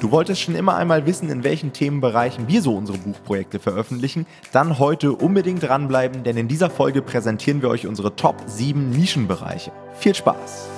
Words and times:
Du 0.00 0.10
wolltest 0.10 0.40
schon 0.40 0.54
immer 0.54 0.76
einmal 0.76 1.04
wissen, 1.04 1.28
in 1.28 1.44
welchen 1.44 1.74
Themenbereichen 1.74 2.48
wir 2.48 2.62
so 2.62 2.74
unsere 2.74 2.96
Buchprojekte 2.96 3.58
veröffentlichen? 3.58 4.24
Dann 4.50 4.78
heute 4.78 5.12
unbedingt 5.12 5.62
dranbleiben, 5.62 6.24
denn 6.24 6.38
in 6.38 6.48
dieser 6.48 6.70
Folge 6.70 7.02
präsentieren 7.02 7.60
wir 7.60 7.68
euch 7.68 7.86
unsere 7.86 8.16
Top 8.16 8.36
7 8.46 8.88
Nischenbereiche. 8.88 9.72
Viel 9.92 10.14
Spaß! 10.14 10.68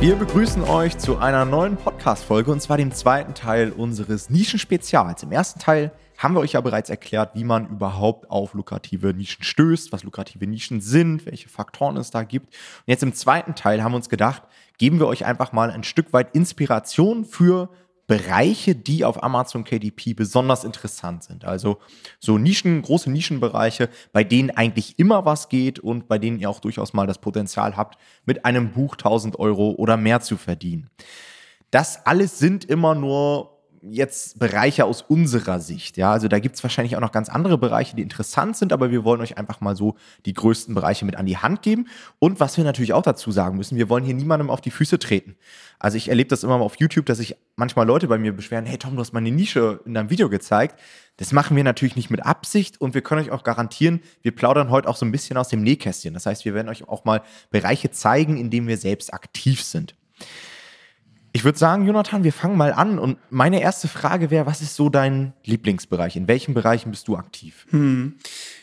Wir 0.00 0.16
begrüßen 0.16 0.64
euch 0.64 0.96
zu 0.96 1.18
einer 1.18 1.44
neuen 1.44 1.76
Podcast-Folge 1.76 2.50
und 2.50 2.62
zwar 2.62 2.78
dem 2.78 2.92
zweiten 2.92 3.34
Teil 3.34 3.70
unseres 3.70 4.30
Nischenspezials. 4.30 5.22
Im 5.22 5.30
ersten 5.30 5.60
Teil 5.60 5.92
haben 6.22 6.34
wir 6.34 6.40
euch 6.40 6.52
ja 6.52 6.60
bereits 6.60 6.88
erklärt, 6.88 7.34
wie 7.34 7.44
man 7.44 7.68
überhaupt 7.68 8.30
auf 8.30 8.54
lukrative 8.54 9.12
Nischen 9.12 9.42
stößt, 9.42 9.92
was 9.92 10.04
lukrative 10.04 10.46
Nischen 10.46 10.80
sind, 10.80 11.26
welche 11.26 11.48
Faktoren 11.48 11.96
es 11.96 12.10
da 12.10 12.22
gibt. 12.22 12.46
Und 12.46 12.84
jetzt 12.86 13.02
im 13.02 13.14
zweiten 13.14 13.54
Teil 13.54 13.82
haben 13.82 13.92
wir 13.92 13.96
uns 13.96 14.08
gedacht, 14.08 14.42
geben 14.78 15.00
wir 15.00 15.08
euch 15.08 15.24
einfach 15.24 15.52
mal 15.52 15.70
ein 15.70 15.84
Stück 15.84 16.12
weit 16.12 16.34
Inspiration 16.34 17.24
für 17.24 17.70
Bereiche, 18.06 18.74
die 18.74 19.04
auf 19.04 19.22
Amazon 19.22 19.64
KDP 19.64 20.12
besonders 20.14 20.64
interessant 20.64 21.24
sind. 21.24 21.44
Also 21.44 21.78
so 22.18 22.36
Nischen, 22.36 22.82
große 22.82 23.10
Nischenbereiche, 23.10 23.88
bei 24.12 24.22
denen 24.22 24.50
eigentlich 24.50 24.98
immer 24.98 25.24
was 25.24 25.48
geht 25.48 25.78
und 25.78 26.08
bei 26.08 26.18
denen 26.18 26.38
ihr 26.38 26.50
auch 26.50 26.60
durchaus 26.60 26.92
mal 26.92 27.06
das 27.06 27.18
Potenzial 27.18 27.76
habt, 27.76 27.98
mit 28.26 28.44
einem 28.44 28.72
Buch 28.72 28.94
1000 28.94 29.38
Euro 29.38 29.70
oder 29.70 29.96
mehr 29.96 30.20
zu 30.20 30.36
verdienen. 30.36 30.90
Das 31.70 32.04
alles 32.04 32.38
sind 32.38 32.64
immer 32.66 32.94
nur 32.94 33.51
jetzt 33.82 34.38
Bereiche 34.38 34.84
aus 34.84 35.02
unserer 35.02 35.60
Sicht. 35.60 35.96
Ja, 35.96 36.12
also 36.12 36.28
da 36.28 36.38
gibt 36.38 36.56
es 36.56 36.62
wahrscheinlich 36.62 36.96
auch 36.96 37.00
noch 37.00 37.12
ganz 37.12 37.28
andere 37.28 37.58
Bereiche, 37.58 37.96
die 37.96 38.02
interessant 38.02 38.56
sind, 38.56 38.72
aber 38.72 38.90
wir 38.90 39.04
wollen 39.04 39.20
euch 39.20 39.38
einfach 39.38 39.60
mal 39.60 39.76
so 39.76 39.96
die 40.24 40.34
größten 40.34 40.74
Bereiche 40.74 41.04
mit 41.04 41.16
an 41.16 41.26
die 41.26 41.36
Hand 41.36 41.62
geben. 41.62 41.88
Und 42.18 42.38
was 42.38 42.56
wir 42.56 42.64
natürlich 42.64 42.92
auch 42.92 43.02
dazu 43.02 43.32
sagen 43.32 43.56
müssen, 43.56 43.76
wir 43.76 43.88
wollen 43.88 44.04
hier 44.04 44.14
niemandem 44.14 44.50
auf 44.50 44.60
die 44.60 44.70
Füße 44.70 44.98
treten. 44.98 45.36
Also 45.78 45.96
ich 45.96 46.08
erlebe 46.08 46.28
das 46.28 46.44
immer 46.44 46.58
mal 46.58 46.64
auf 46.64 46.76
YouTube, 46.78 47.06
dass 47.06 47.18
sich 47.18 47.36
manchmal 47.56 47.86
Leute 47.86 48.06
bei 48.06 48.18
mir 48.18 48.32
beschweren, 48.32 48.66
hey 48.66 48.78
Tom, 48.78 48.94
du 48.94 49.00
hast 49.00 49.12
mal 49.12 49.18
eine 49.18 49.32
Nische 49.32 49.80
in 49.84 49.94
deinem 49.94 50.10
Video 50.10 50.28
gezeigt. 50.28 50.78
Das 51.16 51.32
machen 51.32 51.56
wir 51.56 51.64
natürlich 51.64 51.96
nicht 51.96 52.10
mit 52.10 52.24
Absicht 52.24 52.80
und 52.80 52.94
wir 52.94 53.02
können 53.02 53.20
euch 53.20 53.30
auch 53.30 53.42
garantieren, 53.42 54.00
wir 54.22 54.34
plaudern 54.34 54.70
heute 54.70 54.88
auch 54.88 54.96
so 54.96 55.04
ein 55.04 55.12
bisschen 55.12 55.36
aus 55.36 55.48
dem 55.48 55.62
Nähkästchen. 55.62 56.14
Das 56.14 56.26
heißt, 56.26 56.44
wir 56.44 56.54
werden 56.54 56.68
euch 56.68 56.88
auch 56.88 57.04
mal 57.04 57.22
Bereiche 57.50 57.90
zeigen, 57.90 58.38
in 58.38 58.50
denen 58.50 58.68
wir 58.68 58.78
selbst 58.78 59.12
aktiv 59.12 59.62
sind. 59.62 59.94
Ich 61.34 61.44
würde 61.44 61.58
sagen, 61.58 61.86
Jonathan, 61.86 62.24
wir 62.24 62.32
fangen 62.32 62.58
mal 62.58 62.72
an. 62.72 62.98
Und 62.98 63.16
meine 63.30 63.62
erste 63.62 63.88
Frage 63.88 64.30
wäre, 64.30 64.44
was 64.44 64.60
ist 64.60 64.76
so 64.76 64.90
dein 64.90 65.32
Lieblingsbereich? 65.44 66.16
In 66.16 66.28
welchen 66.28 66.52
Bereichen 66.52 66.90
bist 66.90 67.08
du 67.08 67.16
aktiv? 67.16 67.66
Hm. 67.70 68.16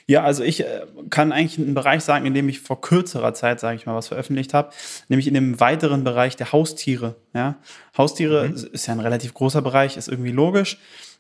Ja, 0.06 0.24
also 0.24 0.44
ich 0.44 0.62
äh, 0.62 0.82
kann 1.10 1.32
eigentlich 1.32 1.58
einen 1.58 1.74
Bereich 1.74 2.04
sagen, 2.04 2.26
in 2.26 2.34
dem 2.34 2.48
ich 2.48 2.60
vor 2.60 2.82
kürzerer 2.82 3.34
Zeit, 3.34 3.60
sage 3.60 3.76
ich 3.76 3.86
mal, 3.88 3.96
was 3.96 4.10
veröffentlicht 4.10 4.54
habe, 4.54 4.72
nämlich 5.08 5.28
in 5.28 5.34
dem 5.34 5.60
weiteren 5.60 6.04
Bereich 6.04 6.36
der 6.36 6.52
Haustiere. 6.52 7.16
Ja? 7.34 7.58
Haustiere 7.98 8.50
mhm. 8.50 8.56
ist 8.72 8.88
ja 8.88 8.94
ein 8.94 9.00
relativ 9.00 9.34
großer 9.34 9.62
Bereich, 9.64 9.98
ist 9.98 10.08
irgendwie 10.08 10.32
logisch. 10.32 10.78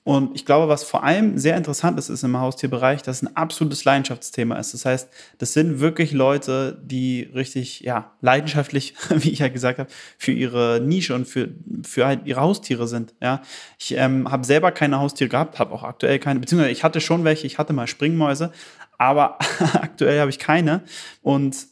Und 0.10 0.36
ich 0.36 0.44
glaube, 0.44 0.68
was 0.68 0.84
vor 0.84 1.04
allem 1.04 1.38
sehr 1.38 1.56
interessant 1.56 2.00
ist, 2.00 2.10
ist 2.10 2.24
im 2.24 2.36
Haustierbereich, 2.36 3.04
dass 3.04 3.18
es 3.18 3.22
ein 3.22 3.36
absolutes 3.36 3.86
Leidenschaftsthema 3.86 4.56
ist. 4.56 4.74
Das 4.74 4.84
heißt, 4.84 5.08
das 5.38 5.54
sind 5.54 5.82
wirklich 5.82 6.14
Leute, 6.14 6.82
die 6.84 7.30
richtig, 7.36 7.82
ja, 7.82 8.10
leidenschaftlich, 8.20 8.96
wie 9.12 9.30
ich 9.30 9.38
ja 9.38 9.50
gesagt 9.50 9.78
habe, 9.78 9.88
für 10.18 10.32
ihre 10.32 10.82
Nische 10.84 11.14
und 11.14 11.28
für, 11.28 11.50
für 11.84 12.08
halt 12.08 12.26
ihre 12.26 12.42
Haustiere 12.42 12.88
sind. 12.88 13.14
Ja, 13.22 13.44
ich 13.78 13.96
ähm, 13.98 14.32
habe 14.32 14.48
selber 14.48 14.72
keine 14.72 14.98
Haustiere 14.98 15.30
gehabt, 15.30 15.60
habe 15.60 15.76
auch 15.76 15.84
aktuell 15.84 16.18
keine, 16.18 16.40
beziehungsweise 16.40 16.72
ich 16.72 16.84
hatte 16.84 17.02
schon 17.02 17.24
welche, 17.24 17.46
ich 17.46 17.60
hatte 17.60 17.74
mal 17.74 17.86
Springmäuse, 17.86 18.52
aber 18.98 19.38
aktuell 19.74 20.20
habe 20.22 20.32
ich 20.32 20.40
keine. 20.40 20.82
Und 21.22 21.68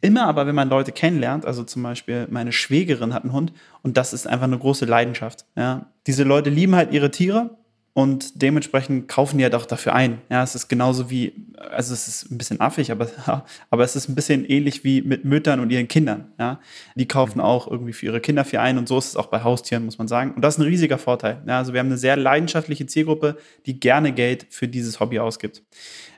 immer 0.00 0.26
aber, 0.26 0.46
wenn 0.46 0.54
man 0.54 0.70
Leute 0.70 0.92
kennenlernt, 0.92 1.44
also 1.44 1.64
zum 1.64 1.82
Beispiel 1.82 2.28
meine 2.30 2.52
Schwägerin 2.52 3.12
hat 3.12 3.24
einen 3.24 3.34
Hund 3.34 3.52
und 3.82 3.98
das 3.98 4.14
ist 4.14 4.26
einfach 4.26 4.46
eine 4.46 4.58
große 4.58 4.86
Leidenschaft. 4.86 5.44
Ja, 5.54 5.92
diese 6.06 6.24
Leute 6.24 6.48
lieben 6.48 6.74
halt 6.74 6.90
ihre 6.90 7.10
Tiere 7.10 7.58
und 7.94 8.42
dementsprechend 8.42 9.06
kaufen 9.06 9.38
die 9.38 9.42
ja 9.42 9.46
halt 9.46 9.54
doch 9.54 9.66
dafür 9.66 9.94
ein. 9.94 10.20
Ja, 10.28 10.42
es 10.42 10.56
ist 10.56 10.66
genauso 10.66 11.10
wie, 11.10 11.32
also 11.56 11.94
es 11.94 12.08
ist 12.08 12.30
ein 12.30 12.38
bisschen 12.38 12.60
affig, 12.60 12.90
aber, 12.90 13.08
aber 13.70 13.84
es 13.84 13.94
ist 13.94 14.08
ein 14.08 14.16
bisschen 14.16 14.44
ähnlich 14.44 14.82
wie 14.82 15.00
mit 15.00 15.24
Müttern 15.24 15.60
und 15.60 15.70
ihren 15.70 15.86
Kindern. 15.86 16.32
Ja, 16.36 16.58
die 16.96 17.06
kaufen 17.06 17.40
auch 17.40 17.70
irgendwie 17.70 17.92
für 17.92 18.06
ihre 18.06 18.20
Kinder 18.20 18.44
viel 18.44 18.58
ein 18.58 18.78
und 18.78 18.88
so 18.88 18.98
ist 18.98 19.10
es 19.10 19.16
auch 19.16 19.26
bei 19.26 19.44
Haustieren, 19.44 19.84
muss 19.84 19.96
man 19.96 20.08
sagen. 20.08 20.32
Und 20.32 20.42
das 20.42 20.54
ist 20.54 20.58
ein 20.58 20.66
riesiger 20.66 20.98
Vorteil. 20.98 21.40
Ja, 21.46 21.58
also 21.58 21.72
wir 21.72 21.78
haben 21.78 21.86
eine 21.86 21.96
sehr 21.96 22.16
leidenschaftliche 22.16 22.84
Zielgruppe, 22.86 23.38
die 23.64 23.78
gerne 23.78 24.12
Geld 24.12 24.46
für 24.50 24.66
dieses 24.66 24.98
Hobby 24.98 25.20
ausgibt. 25.20 25.62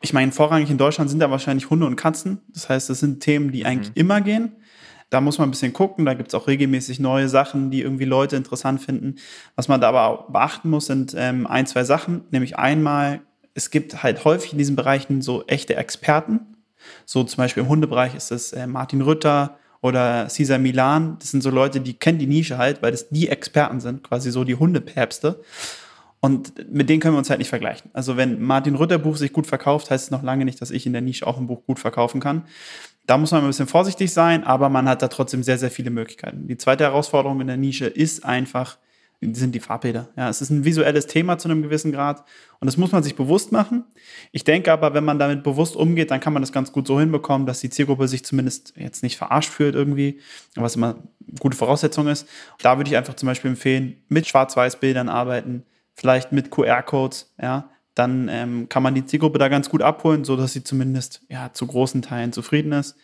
Ich 0.01 0.15
meine, 0.15 0.33
vorrangig 0.33 0.71
in 0.71 0.79
Deutschland 0.79 1.11
sind 1.11 1.21
da 1.21 1.31
wahrscheinlich 1.31 1.69
Hunde 1.69 1.85
und 1.85 1.97
Katzen. 1.97 2.41
Das 2.55 2.71
heißt, 2.71 2.89
das 2.89 3.01
sind 3.01 3.21
Themen, 3.21 3.53
die 3.53 3.67
eigentlich 3.67 3.91
mhm. 3.91 4.01
immer 4.01 4.23
gehen. 4.23 4.53
Da 5.11 5.21
muss 5.21 5.39
man 5.39 5.49
ein 5.49 5.53
bisschen 5.53 5.73
gucken. 5.73 6.05
Da 6.05 6.15
gibt 6.15 6.29
es 6.29 6.35
auch 6.35 6.47
regelmäßig 6.47 7.01
neue 7.01 7.29
Sachen, 7.29 7.71
die 7.71 7.83
irgendwie 7.83 8.05
Leute 8.05 8.37
interessant 8.37 8.81
finden. 8.81 9.17
Was 9.55 9.69
man 9.69 9.81
da 9.81 9.89
aber 9.89 10.27
beachten 10.31 10.71
muss, 10.71 10.87
sind 10.87 11.15
ähm, 11.17 11.47
ein, 11.47 11.67
zwei 11.67 11.85
Sachen. 11.85 12.25
Nämlich 12.31 12.59
einmal, 12.59 13.21
es 13.55 13.71
gibt 13.71 14.03
halt 14.03 14.25
häufig 14.25 14.53
in 14.53 14.59
diesen 14.59 14.77
Bereichen 14.77 15.23
so 15.23 15.45
echte 15.47 15.77
Experten. 15.77 16.41
So 17.05 17.25
zum 17.25 17.39
Beispiel 17.39 17.63
im 17.63 17.69
Hundebereich 17.69 18.15
ist 18.15 18.31
es 18.33 18.53
äh, 18.53 18.67
Martin 18.67 19.01
Rütter 19.01 19.59
oder 19.81 20.29
Cesar 20.29 20.59
Milan. 20.59 21.17
Das 21.21 21.31
sind 21.31 21.43
so 21.43 21.51
Leute, 21.51 21.81
die 21.81 21.95
kennen 21.95 22.19
die 22.19 22.27
Nische 22.27 22.59
halt, 22.59 22.83
weil 22.83 22.91
das 22.91 23.09
die 23.09 23.29
Experten 23.29 23.81
sind, 23.81 24.03
quasi 24.03 24.31
so 24.31 24.45
die 24.45 24.57
Hundepäpste. 24.57 25.41
Und 26.21 26.73
mit 26.73 26.89
denen 26.89 27.01
können 27.01 27.15
wir 27.15 27.19
uns 27.19 27.31
halt 27.31 27.39
nicht 27.39 27.51
vergleichen. 27.51 27.91
Also 27.93 28.17
wenn 28.17 28.43
Martin 28.43 28.75
Rütter 28.75 28.99
Buch 28.99 29.17
sich 29.17 29.33
gut 29.33 29.47
verkauft, 29.47 29.91
heißt 29.91 30.07
es 30.07 30.11
noch 30.11 30.23
lange 30.23 30.45
nicht, 30.45 30.61
dass 30.61 30.71
ich 30.71 30.87
in 30.87 30.93
der 30.93 31.03
Nische 31.03 31.27
auch 31.27 31.39
ein 31.39 31.47
Buch 31.47 31.65
gut 31.67 31.79
verkaufen 31.79 32.21
kann. 32.21 32.45
Da 33.07 33.19
muss 33.19 33.31
man 33.31 33.43
ein 33.43 33.47
bisschen 33.47 33.69
vorsichtig 33.69 34.13
sein, 34.13 34.45
aber 34.45 34.69
man 34.69 34.89
hat 34.89 35.01
da 35.01 35.09
trotzdem 35.09 35.43
sehr, 35.43 35.59
sehr 35.59 35.71
viele 35.71 35.91
Möglichkeiten. 35.91 36.49
Die 36.49 36.57
zweite 36.57 36.85
Herausforderung 36.85 37.41
in 37.41 37.47
der 37.47 37.57
Nische 37.57 37.87
ist 37.87 38.25
einfach, 38.25 38.79
sind 39.21 39.55
die 39.55 39.61
Farbbilder. 39.61 40.09
Ja, 40.17 40.29
es 40.29 40.43
ist 40.43 40.51
ein 40.51 40.65
visuelles 40.65 41.07
Thema 41.07 41.39
zu 41.39 41.49
einem 41.49 41.63
gewissen 41.63 41.93
Grad 41.93 42.25
und 42.61 42.67
das 42.67 42.77
muss 42.77 42.93
man 42.93 43.03
sich 43.03 43.17
bewusst 43.17 43.53
machen. 43.53 43.85
Ich 44.33 44.45
denke 44.45 44.73
aber, 44.73 44.93
wenn 44.93 45.05
man 45.05 45.19
damit 45.19 45.43
bewusst 45.43 45.77
umgeht, 45.77 46.11
dann 46.11 46.21
kann 46.21 46.33
man 46.33 46.43
das 46.43 46.53
ganz 46.53 46.73
gut 46.73 46.87
so 46.87 47.01
hinbekommen, 47.01 47.47
dass 47.47 47.61
die 47.61 47.71
Zielgruppe 47.71 48.09
sich 48.09 48.25
zumindest 48.25 48.75
jetzt 48.77 49.03
nicht 49.03 49.17
verarscht 49.17 49.51
fühlt 49.51 49.75
irgendwie, 49.75 50.21
was 50.55 50.77
immer 50.77 50.97
eine 50.97 51.39
gute 51.39 51.57
Voraussetzung 51.57 52.09
ist. 52.09 52.29
Da 52.61 52.77
würde 52.77 52.91
ich 52.91 52.97
einfach 52.97 53.15
zum 53.15 53.29
Beispiel 53.29 53.53
empfehlen, 53.53 54.03
mit 54.09 54.27
Schwarz-Weiß-Bildern 54.27 55.09
arbeiten, 55.09 55.65
vielleicht 55.95 56.33
mit 56.33 56.51
QR-Codes, 56.51 57.35
ja, 57.41 57.71
dann 57.97 58.29
ähm, 58.29 58.69
kann 58.69 58.83
man 58.83 58.95
die 58.95 59.07
Zielgruppe 59.07 59.39
da 59.39 59.49
ganz 59.49 59.71
gut 59.71 59.83
abholen, 59.83 60.25
sodass 60.25 60.53
sie 60.53 60.63
zumindest 60.63 61.23
ja, 61.29 61.53
zu 61.53 61.67
großen 61.67 62.03
Teilen 62.03 62.33
zufrieden 62.33 62.73
ist. 62.73 62.95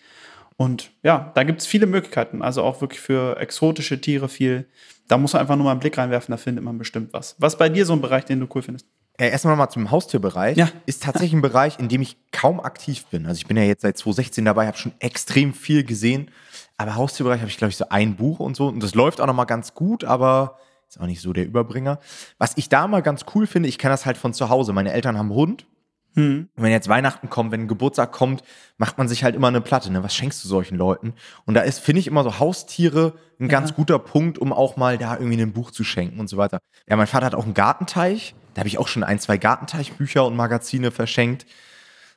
Und 0.56 0.92
ja, 1.02 1.32
da 1.34 1.44
gibt 1.44 1.62
es 1.62 1.66
viele 1.66 1.86
Möglichkeiten, 1.86 2.42
also 2.42 2.62
auch 2.62 2.82
wirklich 2.82 3.00
für 3.00 3.38
exotische 3.38 4.00
Tiere 4.00 4.28
viel. 4.28 4.68
Da 5.08 5.16
muss 5.16 5.32
man 5.32 5.40
einfach 5.40 5.56
nur 5.56 5.64
mal 5.64 5.70
einen 5.72 5.80
Blick 5.80 5.96
reinwerfen, 5.96 6.30
da 6.30 6.36
findet 6.36 6.62
man 6.62 6.76
bestimmt 6.76 7.12
was. 7.14 7.36
Was 7.38 7.56
bei 7.56 7.70
dir 7.70 7.86
so 7.86 7.94
ein 7.94 8.02
Bereich, 8.02 8.26
den 8.26 8.38
du 8.38 8.46
cool 8.54 8.62
findest? 8.62 8.86
Äh, 9.18 9.30
erstmal 9.30 9.54
nochmal 9.54 9.70
zum 9.70 9.90
Haustierbereich. 9.90 10.58
Ja. 10.58 10.68
Ist 10.84 11.02
tatsächlich 11.02 11.32
ein 11.32 11.42
Bereich, 11.42 11.78
in 11.78 11.88
dem 11.88 12.02
ich 12.02 12.18
kaum 12.30 12.60
aktiv 12.60 13.06
bin. 13.06 13.24
Also 13.24 13.38
ich 13.38 13.46
bin 13.46 13.56
ja 13.56 13.62
jetzt 13.62 13.82
seit 13.82 13.96
2016 13.96 14.44
dabei, 14.44 14.66
habe 14.66 14.76
schon 14.76 14.92
extrem 14.98 15.54
viel 15.54 15.84
gesehen. 15.84 16.30
Aber 16.76 16.96
Haustierbereich 16.96 17.40
habe 17.40 17.50
ich, 17.50 17.56
glaube 17.56 17.70
ich, 17.70 17.78
so 17.78 17.86
ein 17.88 18.16
Buch 18.16 18.40
und 18.40 18.56
so. 18.56 18.68
Und 18.68 18.82
das 18.82 18.94
läuft 18.94 19.22
auch 19.22 19.26
nochmal 19.26 19.46
ganz 19.46 19.74
gut, 19.74 20.04
aber 20.04 20.58
ist 20.92 21.00
auch 21.00 21.06
nicht 21.06 21.22
so 21.22 21.32
der 21.32 21.46
Überbringer. 21.46 21.98
Was 22.38 22.52
ich 22.56 22.68
da 22.68 22.86
mal 22.86 23.02
ganz 23.02 23.24
cool 23.34 23.46
finde, 23.46 23.68
ich 23.68 23.78
kenne 23.78 23.94
das 23.94 24.04
halt 24.04 24.16
von 24.16 24.34
zu 24.34 24.50
Hause. 24.50 24.72
Meine 24.72 24.92
Eltern 24.92 25.16
haben 25.16 25.30
einen 25.30 25.36
Hund. 25.36 25.66
Hm. 26.14 26.50
Und 26.54 26.62
wenn 26.62 26.70
jetzt 26.70 26.88
Weihnachten 26.88 27.30
kommt, 27.30 27.52
wenn 27.52 27.62
ein 27.62 27.68
Geburtstag 27.68 28.12
kommt, 28.12 28.42
macht 28.76 28.98
man 28.98 29.08
sich 29.08 29.24
halt 29.24 29.34
immer 29.34 29.48
eine 29.48 29.62
Platte. 29.62 29.90
Ne? 29.90 30.02
Was 30.02 30.14
schenkst 30.14 30.44
du 30.44 30.48
solchen 30.48 30.76
Leuten? 30.76 31.14
Und 31.46 31.54
da 31.54 31.62
ist, 31.62 31.78
finde 31.78 32.00
ich, 32.00 32.06
immer 32.06 32.22
so 32.22 32.38
Haustiere 32.38 33.14
ein 33.40 33.44
ja. 33.44 33.48
ganz 33.48 33.74
guter 33.74 33.98
Punkt, 33.98 34.38
um 34.38 34.52
auch 34.52 34.76
mal 34.76 34.98
da 34.98 35.14
irgendwie 35.14 35.40
ein 35.40 35.54
Buch 35.54 35.70
zu 35.70 35.84
schenken 35.84 36.20
und 36.20 36.28
so 36.28 36.36
weiter. 36.36 36.58
Ja, 36.86 36.96
mein 36.96 37.06
Vater 37.06 37.24
hat 37.26 37.34
auch 37.34 37.44
einen 37.44 37.54
Gartenteich. 37.54 38.34
Da 38.52 38.60
habe 38.60 38.68
ich 38.68 38.76
auch 38.76 38.88
schon 38.88 39.04
ein, 39.04 39.18
zwei 39.18 39.38
Gartenteichbücher 39.38 40.26
und 40.26 40.36
Magazine 40.36 40.90
verschenkt. 40.90 41.46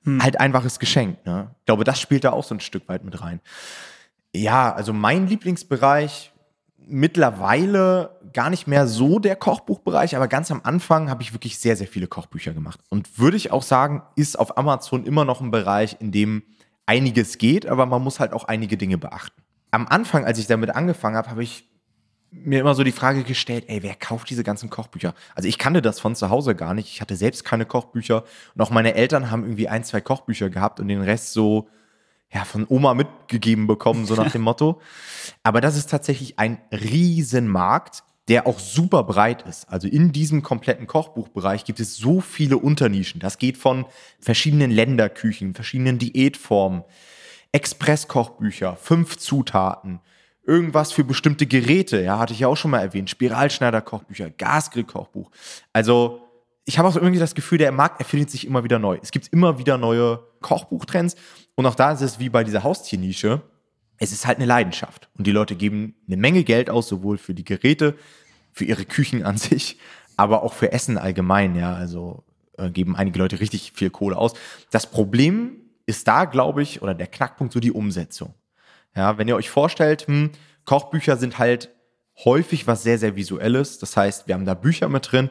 Hm. 0.03 0.21
Halt 0.21 0.41
einfaches 0.41 0.79
Geschenk. 0.79 1.25
Ne? 1.25 1.55
Ich 1.59 1.65
glaube, 1.65 1.85
das 1.85 2.01
spielt 2.01 2.25
da 2.25 2.31
auch 2.31 2.43
so 2.43 2.53
ein 2.53 2.59
Stück 2.59 2.89
weit 2.89 3.05
mit 3.05 3.21
rein. 3.21 3.39
Ja, 4.35 4.73
also 4.73 4.91
mein 4.91 5.27
Lieblingsbereich, 5.27 6.33
mittlerweile 6.87 8.19
gar 8.33 8.49
nicht 8.49 8.67
mehr 8.67 8.87
so 8.87 9.19
der 9.19 9.35
Kochbuchbereich, 9.35 10.15
aber 10.15 10.27
ganz 10.27 10.51
am 10.51 10.61
Anfang 10.63 11.09
habe 11.09 11.23
ich 11.23 11.33
wirklich 11.33 11.57
sehr, 11.59 11.75
sehr 11.75 11.87
viele 11.87 12.07
Kochbücher 12.07 12.53
gemacht. 12.53 12.79
Und 12.89 13.17
würde 13.17 13.37
ich 13.37 13.51
auch 13.51 13.63
sagen, 13.63 14.03
ist 14.15 14.37
auf 14.37 14.57
Amazon 14.57 15.05
immer 15.05 15.25
noch 15.25 15.41
ein 15.41 15.51
Bereich, 15.51 15.97
in 15.99 16.11
dem 16.11 16.43
einiges 16.85 17.37
geht, 17.37 17.65
aber 17.65 17.85
man 17.85 18.03
muss 18.03 18.19
halt 18.19 18.33
auch 18.33 18.43
einige 18.45 18.77
Dinge 18.77 18.97
beachten. 18.97 19.41
Am 19.71 19.87
Anfang, 19.87 20.25
als 20.25 20.37
ich 20.39 20.47
damit 20.47 20.69
angefangen 20.69 21.15
habe, 21.15 21.29
habe 21.29 21.43
ich 21.43 21.67
mir 22.31 22.59
immer 22.59 22.75
so 22.75 22.83
die 22.83 22.91
Frage 22.91 23.23
gestellt, 23.23 23.65
ey, 23.67 23.81
wer 23.81 23.95
kauft 23.95 24.29
diese 24.29 24.43
ganzen 24.43 24.69
Kochbücher? 24.69 25.13
Also 25.35 25.47
ich 25.47 25.57
kannte 25.57 25.81
das 25.81 25.99
von 25.99 26.15
zu 26.15 26.29
Hause 26.29 26.55
gar 26.55 26.73
nicht. 26.73 26.89
Ich 26.89 27.01
hatte 27.01 27.15
selbst 27.15 27.45
keine 27.45 27.65
Kochbücher 27.65 28.23
und 28.53 28.61
auch 28.61 28.69
meine 28.69 28.95
Eltern 28.95 29.31
haben 29.31 29.43
irgendwie 29.43 29.69
ein, 29.69 29.83
zwei 29.83 30.01
Kochbücher 30.01 30.49
gehabt 30.49 30.79
und 30.79 30.87
den 30.87 31.01
Rest 31.01 31.33
so 31.33 31.69
ja, 32.33 32.43
von 32.43 32.65
Oma 32.67 32.93
mitgegeben 32.93 33.67
bekommen, 33.67 34.05
so 34.05 34.15
nach 34.15 34.31
dem 34.33 34.41
Motto. 34.41 34.81
Aber 35.43 35.61
das 35.61 35.77
ist 35.77 35.89
tatsächlich 35.89 36.39
ein 36.39 36.59
Riesenmarkt, 36.71 38.03
der 38.27 38.47
auch 38.47 38.59
super 38.59 39.03
breit 39.03 39.43
ist. 39.43 39.69
Also 39.69 39.87
in 39.87 40.11
diesem 40.11 40.41
kompletten 40.41 40.87
Kochbuchbereich 40.87 41.63
gibt 41.63 41.79
es 41.79 41.95
so 41.95 42.21
viele 42.21 42.57
Unternischen. 42.57 43.19
Das 43.19 43.37
geht 43.37 43.57
von 43.57 43.85
verschiedenen 44.19 44.71
Länderküchen, 44.71 45.53
verschiedenen 45.53 45.99
Diätformen. 45.99 46.83
Express-Kochbücher, 47.51 48.75
fünf 48.75 49.17
Zutaten, 49.17 50.01
irgendwas 50.45 50.91
für 50.91 51.05
bestimmte 51.05 51.45
Geräte, 51.45 52.01
ja, 52.01 52.19
hatte 52.19 52.33
ich 52.33 52.39
ja 52.39 52.49
auch 52.49 52.57
schon 52.57 52.71
mal 52.71 52.81
erwähnt, 52.81 53.09
Spiralschneider-Kochbücher, 53.09 54.29
Gasgrill-Kochbuch. 54.29 55.31
Also 55.71 56.21
ich 56.65 56.77
habe 56.77 56.87
auch 56.87 56.95
irgendwie 56.95 57.19
das 57.19 57.35
Gefühl, 57.35 57.59
der 57.59 57.71
Markt 57.71 57.99
erfindet 57.99 58.29
sich 58.29 58.45
immer 58.45 58.63
wieder 58.63 58.79
neu. 58.79 58.97
Es 59.01 59.11
gibt 59.11 59.27
immer 59.29 59.57
wieder 59.59 59.77
neue 59.77 60.19
Kochbuchtrends 60.45 61.15
und 61.55 61.65
auch 61.65 61.75
da 61.75 61.91
ist 61.91 62.01
es 62.01 62.19
wie 62.19 62.29
bei 62.29 62.43
dieser 62.43 62.63
Haustiernische. 62.63 63.41
Es 63.97 64.11
ist 64.11 64.27
halt 64.27 64.37
eine 64.37 64.45
Leidenschaft 64.45 65.09
und 65.17 65.25
die 65.25 65.31
Leute 65.31 65.55
geben 65.55 65.95
eine 66.05 66.17
Menge 66.17 66.43
Geld 66.43 66.69
aus, 66.69 66.87
sowohl 66.87 67.17
für 67.17 67.33
die 67.33 67.43
Geräte, 67.43 67.95
für 68.51 68.65
ihre 68.65 68.85
Küchen 68.85 69.23
an 69.23 69.37
sich, 69.39 69.79
aber 70.17 70.43
auch 70.43 70.53
für 70.53 70.71
Essen 70.71 70.97
allgemein, 70.99 71.55
ja. 71.55 71.73
Also 71.73 72.23
äh, 72.57 72.69
geben 72.69 72.95
einige 72.95 73.17
Leute 73.17 73.39
richtig 73.39 73.71
viel 73.73 73.89
Kohle 73.89 74.17
aus. 74.17 74.33
Das 74.69 74.89
Problem 74.89 75.61
ist 75.87 76.07
da, 76.07 76.25
glaube 76.25 76.61
ich, 76.61 76.81
oder 76.81 76.93
der 76.93 77.07
Knackpunkt 77.07 77.51
so 77.51 77.59
die 77.59 77.71
Umsetzung. 77.71 78.33
Ja, 78.95 79.17
wenn 79.17 79.27
ihr 79.27 79.35
euch 79.35 79.49
vorstellt, 79.49 80.07
hm, 80.07 80.31
Kochbücher 80.65 81.17
sind 81.17 81.39
halt 81.39 81.71
häufig 82.23 82.67
was 82.67 82.83
sehr, 82.83 82.97
sehr 82.97 83.15
Visuelles. 83.15 83.79
Das 83.79 83.97
heißt, 83.97 84.27
wir 84.27 84.35
haben 84.35 84.45
da 84.45 84.53
Bücher 84.53 84.89
mit 84.89 85.11
drin 85.11 85.29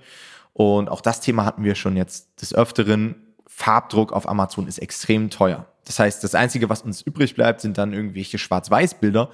und 0.52 0.88
auch 0.88 1.00
das 1.00 1.20
Thema 1.20 1.44
hatten 1.44 1.64
wir 1.64 1.75
schon 1.75 1.96
jetzt 1.96 2.40
des 2.40 2.55
Öfteren. 2.55 3.24
Farbdruck 3.56 4.12
auf 4.12 4.28
Amazon 4.28 4.66
ist 4.66 4.78
extrem 4.78 5.30
teuer. 5.30 5.66
Das 5.84 6.00
heißt, 6.00 6.24
das 6.24 6.34
Einzige, 6.34 6.68
was 6.68 6.82
uns 6.82 7.02
übrig 7.02 7.36
bleibt, 7.36 7.60
sind 7.60 7.78
dann 7.78 7.92
irgendwelche 7.92 8.36
Schwarz-Weiß-Bilder. 8.36 9.30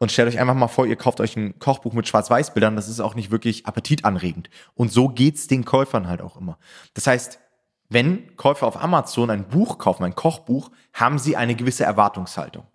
Und 0.00 0.10
stellt 0.10 0.28
euch 0.28 0.40
einfach 0.40 0.56
mal 0.56 0.66
vor, 0.66 0.86
ihr 0.86 0.96
kauft 0.96 1.20
euch 1.20 1.36
ein 1.36 1.60
Kochbuch 1.60 1.92
mit 1.92 2.08
Schwarz-Weiß-Bildern, 2.08 2.74
das 2.74 2.88
ist 2.88 2.98
auch 2.98 3.14
nicht 3.14 3.30
wirklich 3.30 3.64
appetitanregend. 3.66 4.50
Und 4.74 4.90
so 4.90 5.08
geht's 5.08 5.46
den 5.46 5.64
Käufern 5.64 6.08
halt 6.08 6.20
auch 6.20 6.36
immer. 6.36 6.58
Das 6.94 7.06
heißt, 7.06 7.38
wenn 7.88 8.36
Käufer 8.36 8.66
auf 8.66 8.82
Amazon 8.82 9.30
ein 9.30 9.46
Buch 9.46 9.78
kaufen, 9.78 10.02
ein 10.02 10.16
Kochbuch, 10.16 10.72
haben 10.92 11.20
sie 11.20 11.36
eine 11.36 11.54
gewisse 11.54 11.84
Erwartungshaltung. 11.84 12.66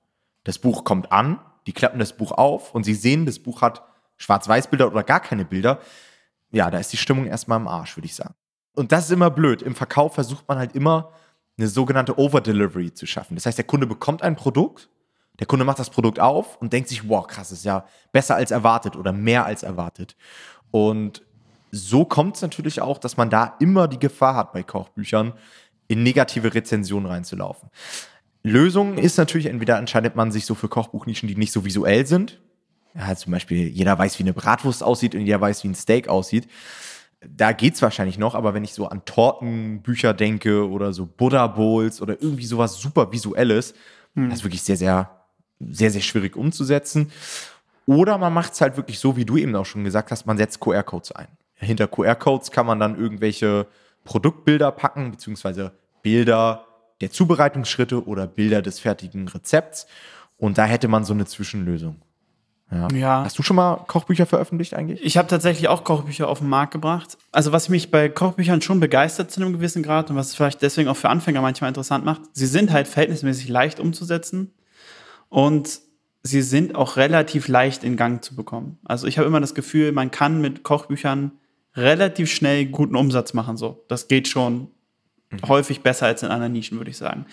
Das 0.45 0.59
Buch 0.59 0.85
kommt 0.85 1.11
an, 1.11 1.41
die 1.67 1.73
klappen 1.73 1.99
das 1.99 2.15
Buch 2.15 2.31
auf 2.31 2.73
und 2.73 2.85
sie 2.85 2.95
sehen, 2.95 3.25
das 3.25 3.39
Buch 3.39 3.61
hat 3.61 3.83
Schwarz-Weiß-Bilder 4.15 4.87
oder 4.87 5.03
gar 5.03 5.19
keine 5.19 5.43
Bilder. 5.43 5.79
Ja, 6.51 6.71
da 6.71 6.77
ist 6.77 6.93
die 6.93 6.97
Stimmung 6.97 7.25
erstmal 7.25 7.59
im 7.59 7.67
Arsch, 7.67 7.97
würde 7.97 8.05
ich 8.05 8.15
sagen. 8.15 8.33
Und 8.79 8.93
das 8.93 9.05
ist 9.05 9.11
immer 9.11 9.29
blöd. 9.29 9.61
Im 9.61 9.75
Verkauf 9.75 10.13
versucht 10.13 10.47
man 10.47 10.57
halt 10.57 10.73
immer 10.73 11.11
eine 11.57 11.67
sogenannte 11.67 12.17
Over-Delivery 12.17 12.93
zu 12.93 13.05
schaffen. 13.05 13.35
Das 13.35 13.45
heißt, 13.45 13.57
der 13.57 13.65
Kunde 13.65 13.85
bekommt 13.85 14.21
ein 14.21 14.37
Produkt, 14.37 14.87
der 15.37 15.47
Kunde 15.47 15.65
macht 15.65 15.79
das 15.79 15.89
Produkt 15.89 16.21
auf 16.21 16.55
und 16.61 16.71
denkt 16.71 16.87
sich, 16.87 17.09
wow, 17.09 17.27
krass, 17.27 17.51
ist 17.51 17.65
ja 17.65 17.85
besser 18.13 18.37
als 18.37 18.51
erwartet 18.51 18.95
oder 18.95 19.11
mehr 19.11 19.45
als 19.45 19.63
erwartet. 19.63 20.15
Und 20.71 21.25
so 21.71 22.05
kommt 22.05 22.37
es 22.37 22.41
natürlich 22.41 22.81
auch, 22.81 22.99
dass 22.99 23.17
man 23.17 23.29
da 23.29 23.57
immer 23.59 23.89
die 23.89 23.99
Gefahr 23.99 24.35
hat 24.35 24.53
bei 24.53 24.63
Kochbüchern, 24.63 25.33
in 25.89 26.01
negative 26.01 26.53
Rezensionen 26.53 27.11
reinzulaufen. 27.11 27.69
Lösung 28.43 28.97
ist 28.97 29.17
natürlich, 29.17 29.47
entweder 29.47 29.77
entscheidet 29.77 30.15
man 30.15 30.31
sich 30.31 30.45
so 30.45 30.55
für 30.55 30.69
Kochbuchnischen, 30.69 31.27
die 31.27 31.35
nicht 31.35 31.51
so 31.51 31.65
visuell 31.65 32.05
sind. 32.07 32.39
Ja, 32.95 33.13
zum 33.13 33.33
Beispiel, 33.33 33.67
jeder 33.67 33.99
weiß, 33.99 34.19
wie 34.19 34.23
eine 34.23 34.31
Bratwurst 34.31 34.83
aussieht 34.83 35.15
und 35.15 35.21
jeder 35.21 35.41
weiß, 35.41 35.65
wie 35.65 35.67
ein 35.67 35.75
Steak 35.75 36.07
aussieht. 36.07 36.47
Da 37.21 37.51
geht's 37.51 37.81
wahrscheinlich 37.81 38.18
noch, 38.18 38.33
aber 38.33 38.54
wenn 38.54 38.63
ich 38.63 38.74
so 38.74 38.88
an 38.88 39.04
Tortenbücher 39.04 40.13
denke 40.13 40.69
oder 40.69 40.94
so 40.94 41.06
Buddha 41.06 41.48
Bowls 41.48 42.01
oder 42.01 42.21
irgendwie 42.21 42.45
sowas 42.45 42.80
super 42.80 43.12
Visuelles, 43.12 43.74
hm. 44.16 44.30
das 44.30 44.39
ist 44.39 44.45
wirklich 44.45 44.63
sehr, 44.63 44.77
sehr, 44.77 45.10
sehr, 45.60 45.92
sehr 45.92 46.01
schwierig 46.01 46.36
umzusetzen. 46.36 47.12
Oder 47.86 48.18
man 48.18 48.33
macht 48.33 48.54
es 48.54 48.62
halt 48.62 48.77
wirklich 48.77 49.00
so, 49.00 49.18
wie 49.18 49.25
du 49.25 49.36
eben 49.36 49.56
auch 49.56 49.66
schon 49.66 49.83
gesagt 49.83 50.12
hast, 50.12 50.25
man 50.25 50.38
setzt 50.38 50.60
QR-Codes 50.60 51.12
ein. 51.13 51.27
Hinter 51.56 51.88
QR-Codes 51.88 52.51
kann 52.51 52.66
man 52.66 52.80
dann 52.80 52.98
irgendwelche 52.98 53.68
Produktbilder 54.06 54.72
packen, 54.72 55.12
beziehungsweise 55.12 55.74
Bilder 56.01 56.65
der 57.01 57.12
Zubereitungsschritte 57.12 58.06
oder 58.06 58.27
Bilder 58.27 58.62
des 58.62 58.80
fertigen 58.80 59.27
Rezepts. 59.27 59.88
Und 60.38 60.57
da 60.57 60.65
hätte 60.65 60.88
man 60.88 61.04
so 61.04 61.13
eine 61.13 61.25
Zwischenlösung. 61.25 62.01
Ja. 62.71 62.88
ja. 62.94 63.24
Hast 63.24 63.38
du 63.39 63.44
schon 63.44 63.56
mal 63.56 63.83
Kochbücher 63.88 64.25
veröffentlicht 64.25 64.74
eigentlich? 64.74 65.04
Ich 65.04 65.18
habe 65.18 65.27
tatsächlich 65.27 65.68
auch 65.68 65.83
Kochbücher 65.83 66.27
auf 66.27 66.39
den 66.39 66.50
Markt 66.50 66.71
gebracht. 66.71 67.18
Also 67.31 67.51
was 67.51 67.69
mich 67.69 67.89
bei 67.89 68.10
Kochbüchern 68.10 68.62
schon 68.62 68.80
begeistert 68.80 69.31
zu 69.31 69.42
einem 69.42 69.54
gewissen 69.54 69.81
Grad 69.81 70.10
und 70.10 70.16
was 70.16 70.27
es 70.27 70.36
vielleicht 70.36 70.62
deswegen 70.62 70.88
auch 70.89 70.98
für 70.98 71.10
Anfänger 71.10 71.42
manchmal 71.42 71.69
interessant 71.69 72.06
macht, 72.06 72.21
sie 72.33 72.45
sind 72.45 72.71
halt 72.71 72.88
verhältnismäßig 72.88 73.50
leicht 73.50 73.80
umzusetzen 73.80 74.54
und 75.30 75.80
sie 76.21 76.42
sind 76.42 76.75
auch 76.75 76.98
relativ 76.98 77.48
leicht 77.48 77.83
in 77.83 77.98
Gang 77.98 78.24
zu 78.24 78.36
bekommen. 78.36 78.77
Also 78.83 79.07
ich 79.07 79.18
habe 79.18 79.27
immer 79.27 79.42
das 79.42 79.56
Gefühl, 79.56 79.92
man 79.92 80.12
kann 80.12 80.42
mit 80.42 80.63
Kochbüchern 80.63 81.31
relativ 81.75 82.31
schnell 82.31 82.65
guten 82.65 82.95
Umsatz 82.95 83.33
machen. 83.33 83.57
So, 83.57 83.83
das 83.88 84.07
geht 84.07 84.27
schon 84.27 84.69
mhm. 85.29 85.47
häufig 85.47 85.81
besser 85.81 86.05
als 86.05 86.23
in 86.23 86.29
anderen 86.29 86.53
Nischen, 86.53 86.77
würde 86.77 86.91
ich 86.91 86.97
sagen. 86.97 87.25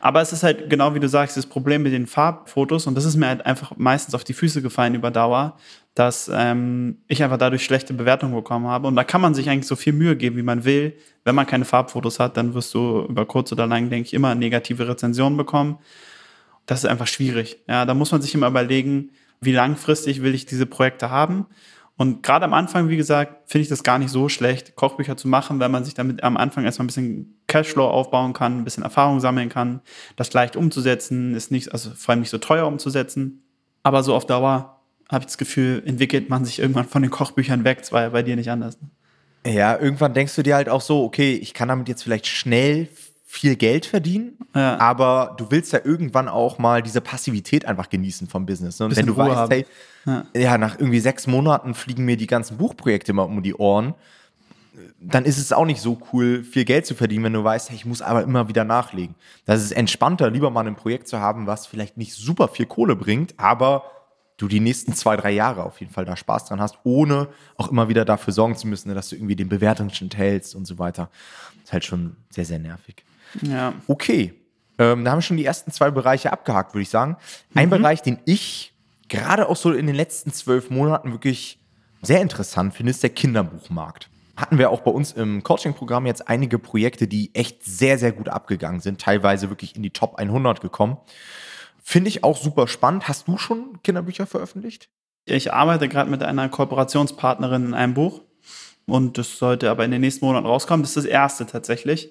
Aber 0.00 0.20
es 0.20 0.32
ist 0.32 0.42
halt 0.42 0.70
genau 0.70 0.94
wie 0.94 1.00
du 1.00 1.08
sagst, 1.08 1.36
das 1.36 1.46
Problem 1.46 1.82
mit 1.82 1.92
den 1.92 2.06
Farbfotos 2.06 2.86
und 2.86 2.94
das 2.94 3.04
ist 3.04 3.16
mir 3.16 3.28
halt 3.28 3.46
einfach 3.46 3.72
meistens 3.76 4.14
auf 4.14 4.24
die 4.24 4.32
Füße 4.32 4.62
gefallen 4.62 4.94
über 4.94 5.10
Dauer, 5.10 5.56
dass 5.94 6.30
ähm, 6.32 6.98
ich 7.08 7.22
einfach 7.22 7.38
dadurch 7.38 7.64
schlechte 7.64 7.92
Bewertungen 7.94 8.34
bekommen 8.34 8.66
habe. 8.66 8.86
Und 8.86 8.96
da 8.96 9.04
kann 9.04 9.20
man 9.20 9.34
sich 9.34 9.50
eigentlich 9.50 9.66
so 9.66 9.76
viel 9.76 9.92
Mühe 9.92 10.16
geben, 10.16 10.36
wie 10.36 10.42
man 10.42 10.64
will. 10.64 10.96
Wenn 11.24 11.34
man 11.34 11.46
keine 11.46 11.64
Farbfotos 11.64 12.20
hat, 12.20 12.36
dann 12.36 12.54
wirst 12.54 12.72
du 12.74 13.06
über 13.08 13.26
kurz 13.26 13.50
oder 13.52 13.66
lang, 13.66 13.90
denke 13.90 14.06
ich, 14.06 14.14
immer 14.14 14.34
negative 14.34 14.86
Rezensionen 14.88 15.36
bekommen. 15.36 15.78
Das 16.66 16.84
ist 16.84 16.90
einfach 16.90 17.08
schwierig. 17.08 17.58
Ja, 17.68 17.84
da 17.84 17.94
muss 17.94 18.12
man 18.12 18.22
sich 18.22 18.34
immer 18.34 18.46
überlegen, 18.46 19.10
wie 19.40 19.52
langfristig 19.52 20.22
will 20.22 20.34
ich 20.34 20.46
diese 20.46 20.66
Projekte 20.66 21.10
haben 21.10 21.46
und 22.00 22.22
gerade 22.22 22.46
am 22.46 22.54
Anfang, 22.54 22.88
wie 22.88 22.96
gesagt, 22.96 23.50
finde 23.50 23.64
ich 23.64 23.68
das 23.68 23.82
gar 23.82 23.98
nicht 23.98 24.08
so 24.08 24.30
schlecht, 24.30 24.74
Kochbücher 24.74 25.18
zu 25.18 25.28
machen, 25.28 25.60
weil 25.60 25.68
man 25.68 25.84
sich 25.84 25.92
damit 25.92 26.24
am 26.24 26.38
Anfang 26.38 26.64
erstmal 26.64 26.84
ein 26.84 26.86
bisschen 26.86 27.42
Cashflow 27.46 27.86
aufbauen 27.86 28.32
kann, 28.32 28.56
ein 28.56 28.64
bisschen 28.64 28.84
Erfahrung 28.84 29.20
sammeln 29.20 29.50
kann, 29.50 29.82
das 30.16 30.32
leicht 30.32 30.56
umzusetzen, 30.56 31.34
ist 31.34 31.50
nicht, 31.50 31.72
also 31.72 31.90
vor 31.90 32.12
allem 32.12 32.20
nicht 32.20 32.30
so 32.30 32.38
teuer 32.38 32.66
umzusetzen. 32.66 33.42
Aber 33.82 34.02
so 34.02 34.14
auf 34.14 34.24
Dauer 34.24 34.80
habe 35.10 35.20
ich 35.20 35.26
das 35.26 35.36
Gefühl, 35.36 35.82
entwickelt 35.84 36.30
man 36.30 36.46
sich 36.46 36.58
irgendwann 36.60 36.88
von 36.88 37.02
den 37.02 37.10
Kochbüchern 37.10 37.64
weg. 37.64 37.82
Ja 37.92 38.08
bei 38.08 38.22
dir 38.22 38.34
nicht 38.34 38.50
anders. 38.50 38.78
Ne? 38.80 39.52
Ja, 39.52 39.78
irgendwann 39.78 40.14
denkst 40.14 40.34
du 40.36 40.42
dir 40.42 40.54
halt 40.54 40.70
auch 40.70 40.80
so, 40.80 41.04
okay, 41.04 41.34
ich 41.34 41.52
kann 41.52 41.68
damit 41.68 41.90
jetzt 41.90 42.02
vielleicht 42.02 42.26
schnell 42.26 42.88
viel 43.32 43.54
Geld 43.54 43.86
verdienen, 43.86 44.36
ja. 44.56 44.76
aber 44.80 45.36
du 45.38 45.52
willst 45.52 45.72
ja 45.72 45.78
irgendwann 45.84 46.28
auch 46.28 46.58
mal 46.58 46.82
diese 46.82 47.00
Passivität 47.00 47.64
einfach 47.64 47.88
genießen 47.88 48.26
vom 48.26 48.44
Business. 48.44 48.80
Ne? 48.80 48.86
Und 48.86 48.96
wenn 48.96 49.06
du 49.06 49.12
Ruhe 49.12 49.28
weißt, 49.28 49.36
haben. 49.36 49.50
hey, 49.52 49.66
ja. 50.04 50.24
ja. 50.34 50.58
nach 50.58 50.80
irgendwie 50.80 50.98
sechs 50.98 51.28
Monaten 51.28 51.74
fliegen 51.74 52.04
mir 52.04 52.16
die 52.16 52.26
ganzen 52.26 52.56
Buchprojekte 52.56 53.12
mal 53.12 53.22
um 53.22 53.40
die 53.40 53.54
Ohren, 53.54 53.94
dann 54.98 55.24
ist 55.24 55.38
es 55.38 55.52
auch 55.52 55.64
nicht 55.64 55.80
so 55.80 56.00
cool, 56.12 56.42
viel 56.42 56.64
Geld 56.64 56.86
zu 56.86 56.96
verdienen, 56.96 57.22
wenn 57.22 57.32
du 57.32 57.44
weißt, 57.44 57.70
hey, 57.70 57.76
ich 57.76 57.86
muss 57.86 58.02
aber 58.02 58.24
immer 58.24 58.48
wieder 58.48 58.64
nachlegen. 58.64 59.14
Das 59.44 59.62
ist 59.62 59.70
entspannter, 59.70 60.28
lieber 60.28 60.50
mal 60.50 60.66
ein 60.66 60.74
Projekt 60.74 61.06
zu 61.06 61.20
haben, 61.20 61.46
was 61.46 61.68
vielleicht 61.68 61.96
nicht 61.96 62.14
super 62.14 62.48
viel 62.48 62.66
Kohle 62.66 62.96
bringt, 62.96 63.34
aber 63.38 63.84
du 64.38 64.48
die 64.48 64.58
nächsten 64.58 64.92
zwei, 64.92 65.16
drei 65.16 65.30
Jahre 65.30 65.62
auf 65.62 65.78
jeden 65.78 65.92
Fall 65.92 66.04
da 66.04 66.16
Spaß 66.16 66.46
dran 66.46 66.60
hast, 66.60 66.78
ohne 66.82 67.28
auch 67.56 67.70
immer 67.70 67.88
wieder 67.88 68.04
dafür 68.04 68.32
sorgen 68.32 68.56
zu 68.56 68.66
müssen, 68.66 68.92
dass 68.92 69.08
du 69.08 69.14
irgendwie 69.14 69.36
den 69.36 69.48
Bewertungsschnitt 69.48 70.16
hältst 70.16 70.56
und 70.56 70.64
so 70.64 70.80
weiter. 70.80 71.10
Das 71.54 71.66
ist 71.66 71.72
halt 71.72 71.84
schon 71.84 72.16
sehr, 72.28 72.44
sehr 72.44 72.58
nervig. 72.58 73.04
Ja. 73.42 73.74
Okay. 73.86 74.34
Ähm, 74.78 75.04
da 75.04 75.10
haben 75.10 75.18
wir 75.18 75.22
schon 75.22 75.36
die 75.36 75.44
ersten 75.44 75.72
zwei 75.72 75.90
Bereiche 75.90 76.32
abgehakt, 76.32 76.74
würde 76.74 76.82
ich 76.82 76.90
sagen. 76.90 77.16
Ein 77.54 77.66
mhm. 77.66 77.70
Bereich, 77.70 78.02
den 78.02 78.18
ich 78.24 78.72
gerade 79.08 79.48
auch 79.48 79.56
so 79.56 79.72
in 79.72 79.86
den 79.86 79.94
letzten 79.94 80.32
zwölf 80.32 80.70
Monaten 80.70 81.12
wirklich 81.12 81.58
sehr 82.00 82.22
interessant 82.22 82.74
finde, 82.74 82.90
ist 82.90 83.02
der 83.02 83.10
Kinderbuchmarkt. 83.10 84.08
Hatten 84.36 84.56
wir 84.56 84.70
auch 84.70 84.80
bei 84.80 84.90
uns 84.90 85.12
im 85.12 85.42
Coaching-Programm 85.42 86.06
jetzt 86.06 86.28
einige 86.28 86.58
Projekte, 86.58 87.06
die 87.06 87.34
echt 87.34 87.62
sehr, 87.62 87.98
sehr 87.98 88.12
gut 88.12 88.30
abgegangen 88.30 88.80
sind, 88.80 88.98
teilweise 88.98 89.50
wirklich 89.50 89.76
in 89.76 89.82
die 89.82 89.90
Top 89.90 90.14
100 90.16 90.62
gekommen. 90.62 90.96
Finde 91.82 92.08
ich 92.08 92.24
auch 92.24 92.38
super 92.38 92.66
spannend. 92.66 93.06
Hast 93.06 93.28
du 93.28 93.36
schon 93.36 93.82
Kinderbücher 93.82 94.26
veröffentlicht? 94.26 94.88
Ich 95.26 95.52
arbeite 95.52 95.88
gerade 95.88 96.10
mit 96.10 96.22
einer 96.22 96.48
Kooperationspartnerin 96.48 97.66
in 97.66 97.74
einem 97.74 97.92
Buch 97.92 98.22
und 98.86 99.18
das 99.18 99.38
sollte 99.38 99.70
aber 99.70 99.84
in 99.84 99.90
den 99.90 100.00
nächsten 100.00 100.24
Monaten 100.24 100.46
rauskommen. 100.46 100.82
Das 100.82 100.90
ist 100.90 101.04
das 101.04 101.04
erste 101.04 101.46
tatsächlich 101.46 102.10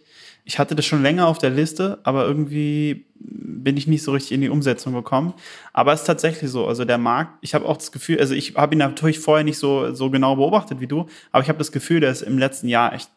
ich 0.50 0.58
hatte 0.58 0.74
das 0.76 0.84
schon 0.88 1.04
länger 1.04 1.28
auf 1.28 1.38
der 1.38 1.52
Liste, 1.52 2.00
aber 2.02 2.26
irgendwie 2.26 3.06
bin 3.20 3.78
ich 3.78 3.86
nicht 3.86 4.02
so 4.02 4.14
richtig 4.14 4.32
in 4.32 4.42
die 4.42 4.50
Umsetzung 4.50 4.96
gekommen. 4.96 5.36
Aber 5.74 5.94
es 5.94 6.00
ist 6.00 6.06
tatsächlich 6.08 6.50
so. 6.50 6.66
Also 6.66 6.86
der 6.86 6.98
Markt, 6.98 7.38
ich 7.42 7.54
habe 7.54 7.68
auch 7.68 7.78
das 7.78 7.92
Gefühl, 7.92 8.20
also 8.20 8.34
ich 8.34 8.56
habe 8.56 8.74
ihn 8.74 8.80
natürlich 8.80 9.20
vorher 9.20 9.44
nicht 9.44 9.60
so, 9.60 9.94
so 9.94 10.10
genau 10.10 10.38
beobachtet 10.38 10.80
wie 10.80 10.88
du, 10.88 11.06
aber 11.32 11.44
ich 11.44 11.50
habe 11.50 11.60
das 11.60 11.72
Gefühl, 11.72 12.00
der 12.00 12.10
ist 12.10 12.24
im 12.24 12.40
letzten 12.40 12.68
Jahr 12.68 12.94
echt, 12.94 13.12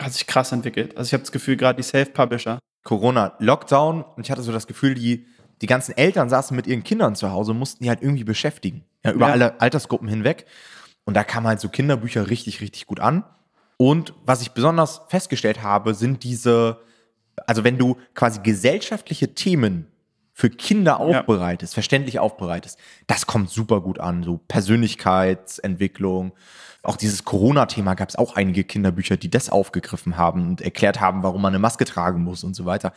hat 0.00 0.14
sich 0.14 0.26
krass 0.26 0.50
entwickelt. 0.50 0.96
Also 0.96 1.08
ich 1.08 1.12
habe 1.12 1.20
das 1.20 1.30
Gefühl, 1.30 1.58
gerade 1.58 1.76
die 1.76 1.82
Self-Publisher. 1.82 2.58
Corona, 2.84 3.34
Lockdown 3.38 4.02
und 4.16 4.24
ich 4.24 4.30
hatte 4.30 4.40
so 4.40 4.50
das 4.50 4.66
Gefühl, 4.66 4.94
die, 4.94 5.26
die 5.60 5.66
ganzen 5.66 5.94
Eltern 5.94 6.30
saßen 6.30 6.56
mit 6.56 6.66
ihren 6.66 6.84
Kindern 6.84 7.14
zu 7.16 7.30
Hause, 7.30 7.52
mussten 7.52 7.84
die 7.84 7.90
halt 7.90 8.00
irgendwie 8.00 8.24
beschäftigen. 8.24 8.86
Ja, 9.04 9.12
über 9.12 9.26
ja. 9.26 9.32
alle 9.34 9.60
Altersgruppen 9.60 10.08
hinweg. 10.08 10.46
Und 11.04 11.12
da 11.12 11.22
kamen 11.22 11.48
halt 11.48 11.60
so 11.60 11.68
Kinderbücher 11.68 12.30
richtig, 12.30 12.62
richtig 12.62 12.86
gut 12.86 12.98
an. 12.98 13.24
Und 13.78 14.12
was 14.26 14.42
ich 14.42 14.50
besonders 14.50 15.00
festgestellt 15.08 15.62
habe, 15.62 15.94
sind 15.94 16.24
diese, 16.24 16.80
also 17.46 17.64
wenn 17.64 17.78
du 17.78 17.96
quasi 18.14 18.40
gesellschaftliche 18.42 19.34
Themen 19.34 19.86
für 20.34 20.50
Kinder 20.50 21.00
aufbereitest, 21.00 21.72
ja. 21.72 21.76
verständlich 21.76 22.18
aufbereitest, 22.18 22.78
das 23.06 23.26
kommt 23.26 23.50
super 23.50 23.80
gut 23.80 23.98
an. 23.98 24.24
So 24.24 24.38
Persönlichkeitsentwicklung. 24.48 26.32
Auch 26.82 26.96
dieses 26.96 27.24
Corona-Thema 27.24 27.94
gab 27.94 28.08
es 28.08 28.16
auch 28.16 28.34
einige 28.36 28.64
Kinderbücher, 28.64 29.16
die 29.16 29.30
das 29.30 29.48
aufgegriffen 29.48 30.16
haben 30.16 30.48
und 30.48 30.60
erklärt 30.60 31.00
haben, 31.00 31.22
warum 31.22 31.40
man 31.40 31.52
eine 31.52 31.58
Maske 31.60 31.84
tragen 31.84 32.22
muss 32.22 32.44
und 32.44 32.54
so 32.54 32.66
weiter. 32.66 32.92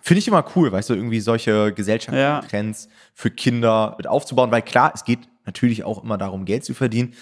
Finde 0.00 0.18
ich 0.18 0.28
immer 0.28 0.44
cool, 0.56 0.72
weißt 0.72 0.90
du, 0.90 0.94
irgendwie 0.94 1.20
solche 1.20 1.72
Gesellschaftstrends 1.72 2.84
ja. 2.84 2.90
für 3.14 3.30
Kinder 3.30 3.94
mit 3.96 4.06
aufzubauen, 4.06 4.50
weil 4.50 4.62
klar, 4.62 4.92
es 4.94 5.04
geht 5.04 5.20
natürlich 5.46 5.84
auch 5.84 6.02
immer 6.02 6.18
darum, 6.18 6.44
Geld 6.44 6.64
zu 6.64 6.74
verdienen. 6.74 7.14